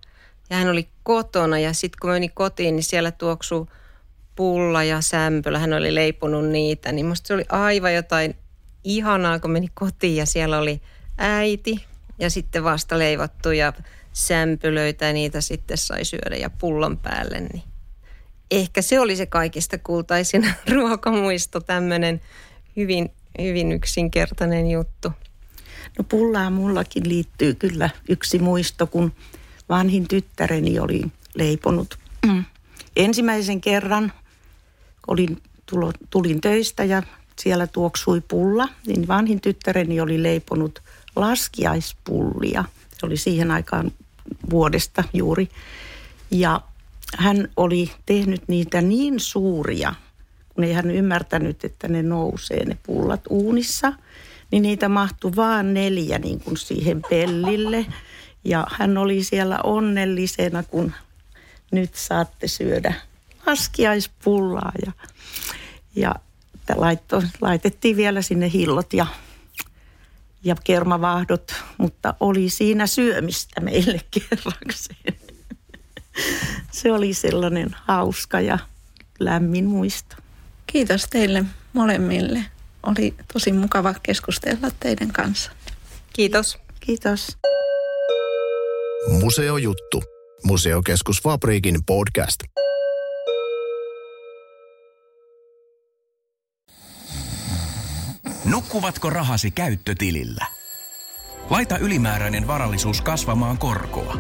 ja 0.50 0.58
hän 0.58 0.70
oli 0.70 0.88
kotona 1.04 1.60
ja 1.60 1.74
sitten 1.74 1.98
kun 2.02 2.10
meni 2.10 2.30
kotiin, 2.30 2.76
niin 2.76 2.84
siellä 2.84 3.12
tuoksuu 3.12 3.70
pulla 4.36 4.84
ja 4.84 5.02
sämpylä, 5.02 5.60
hän 5.60 5.74
oli 5.74 5.96
leiponut 5.96 6.46
niitä, 6.46 6.92
niin 6.92 7.06
musta 7.06 7.28
se 7.28 7.34
oli 7.34 7.46
aivan 7.50 7.94
jotain 7.94 8.36
ihanaa, 8.84 9.40
kun 9.40 9.52
meni 9.52 9.68
kotiin 9.74 10.16
ja 10.16 10.26
siellä 10.26 10.58
oli 10.58 10.82
äiti 11.18 11.86
ja 12.20 12.30
sitten 12.30 12.64
vasta 12.64 13.00
leivottuja 13.00 13.74
sämpylöitä 14.14 15.06
ja 15.06 15.14
niitä 15.14 15.42
sitten 15.42 15.78
sai 15.78 16.06
syödä 16.06 16.36
ja 16.36 16.50
pullon 16.50 16.98
päälle. 16.98 17.40
Niin 17.40 17.64
ehkä 18.52 18.82
se 18.82 19.00
oli 19.00 19.16
se 19.16 19.26
kaikista 19.26 19.78
kultaisin 19.78 20.54
ruokamuisto, 20.74 21.60
tämmöinen 21.60 22.22
hyvin, 22.76 23.12
hyvin 23.42 23.72
yksinkertainen 23.72 24.72
juttu. 24.72 25.12
No 25.98 26.04
pullaa 26.04 26.50
mullakin 26.50 27.10
liittyy 27.10 27.54
kyllä 27.54 27.90
yksi 28.10 28.40
muisto, 28.40 28.88
kun 28.88 29.12
vanhin 29.70 30.08
tyttäreni 30.08 30.80
oli 30.80 31.02
leiponut 31.36 32.00
mm. 32.28 32.44
ensimmäisen 32.96 33.62
kerran. 33.62 34.14
Olin, 35.08 35.42
tulo, 35.66 35.94
tulin 36.10 36.42
töistä 36.42 36.84
ja 36.84 37.04
siellä 37.40 37.68
tuoksui 37.68 38.22
pulla, 38.22 38.70
niin 38.88 39.08
vanhin 39.08 39.42
tyttäreni 39.42 40.02
oli 40.02 40.24
leiponut 40.24 40.82
laskiaispullia. 41.16 42.66
Se 43.00 43.06
oli 43.06 43.18
siihen 43.18 43.52
aikaan 43.52 43.92
vuodesta 44.50 45.04
juuri. 45.14 45.50
Ja 46.32 46.62
hän 47.18 47.50
oli 47.58 47.92
tehnyt 48.06 48.42
niitä 48.48 48.82
niin 48.82 49.20
suuria, 49.20 49.96
kun 50.60 50.64
ei 50.68 50.74
hän 50.74 50.92
ymmärtänyt, 50.92 51.66
että 51.66 51.88
ne 51.88 52.04
nousee 52.04 52.66
ne 52.66 52.78
pullat 52.84 53.22
uunissa, 53.30 53.94
niin 54.52 54.64
niitä 54.64 54.90
mahtui 54.90 55.36
vaan 55.36 55.74
neljä 55.74 56.20
niin 56.20 56.40
kuin 56.40 56.58
siihen 56.58 57.02
pellille. 57.10 57.86
Ja 58.44 58.68
hän 58.72 58.98
oli 58.98 59.24
siellä 59.24 59.60
onnellisena, 59.64 60.64
kun 60.64 60.94
nyt 61.72 61.96
saatte 61.96 62.48
syödä 62.48 62.94
laskiaispullaa. 63.46 64.72
Ja, 64.86 64.92
ja 65.96 66.16
laitto, 66.76 67.24
laitettiin 67.42 67.98
vielä 67.98 68.22
sinne 68.22 68.52
hillot 68.52 68.94
ja 68.94 69.06
ja 70.44 70.56
kermavahdot, 70.64 71.56
mutta 71.78 72.14
oli 72.20 72.50
siinä 72.50 72.88
syömistä 72.88 73.62
meille 73.62 74.02
kerrakseen. 74.30 75.20
Se 76.72 76.92
oli 76.92 77.14
sellainen 77.14 77.76
hauska 77.86 78.42
ja 78.42 78.60
lämmin 79.20 79.66
muisto. 79.66 80.16
Kiitos 80.72 81.06
teille 81.10 81.44
molemmille. 81.74 82.46
Oli 82.84 83.16
tosi 83.34 83.52
mukava 83.52 83.94
keskustella 84.04 84.68
teidän 84.80 85.12
kanssa. 85.12 85.52
Kiitos. 86.14 86.58
Kiitos. 86.80 87.38
Museojuttu. 89.22 90.04
Museokeskus 90.44 91.22
Fabriikin 91.24 91.86
podcast. 91.86 92.40
Nukkuvatko 98.46 99.10
rahasi 99.10 99.52
käyttötilillä? 99.52 100.46
Laita 101.50 101.78
ylimääräinen 101.78 102.48
varallisuus 102.48 103.02
kasvamaan 103.02 103.58
korkoa. 103.58 104.18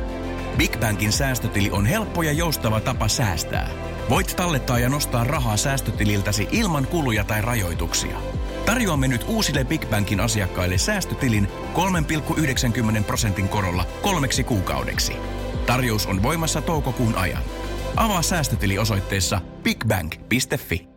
Big 0.58 0.80
Bankin 0.80 1.12
säästötili 1.12 1.72
on 1.72 1.86
helppo 1.86 2.24
ja 2.24 2.32
joustava 2.32 2.80
tapa 2.80 3.08
säästää. 3.08 3.99
Voit 4.10 4.34
tallettaa 4.36 4.80
ja 4.80 4.90
nostaa 4.90 5.24
rahaa 5.24 5.58
säästötililtäsi 5.58 6.48
ilman 6.52 6.88
kuluja 6.88 7.24
tai 7.24 7.42
rajoituksia. 7.42 8.18
Tarjoamme 8.66 9.08
nyt 9.08 9.26
uusille 9.28 9.64
Big 9.64 9.90
Bankin 9.90 10.20
asiakkaille 10.20 10.78
säästötilin 10.78 11.48
3,90 12.98 13.04
prosentin 13.04 13.50
korolla 13.50 13.86
kolmeksi 14.02 14.44
kuukaudeksi. 14.44 15.14
Tarjous 15.66 16.06
on 16.06 16.24
voimassa 16.24 16.62
toukokuun 16.62 17.16
ajan. 17.16 17.44
Avaa 17.96 18.22
säästötili 18.22 18.78
osoitteessa 18.78 19.42
bigbank.fi. 19.64 20.89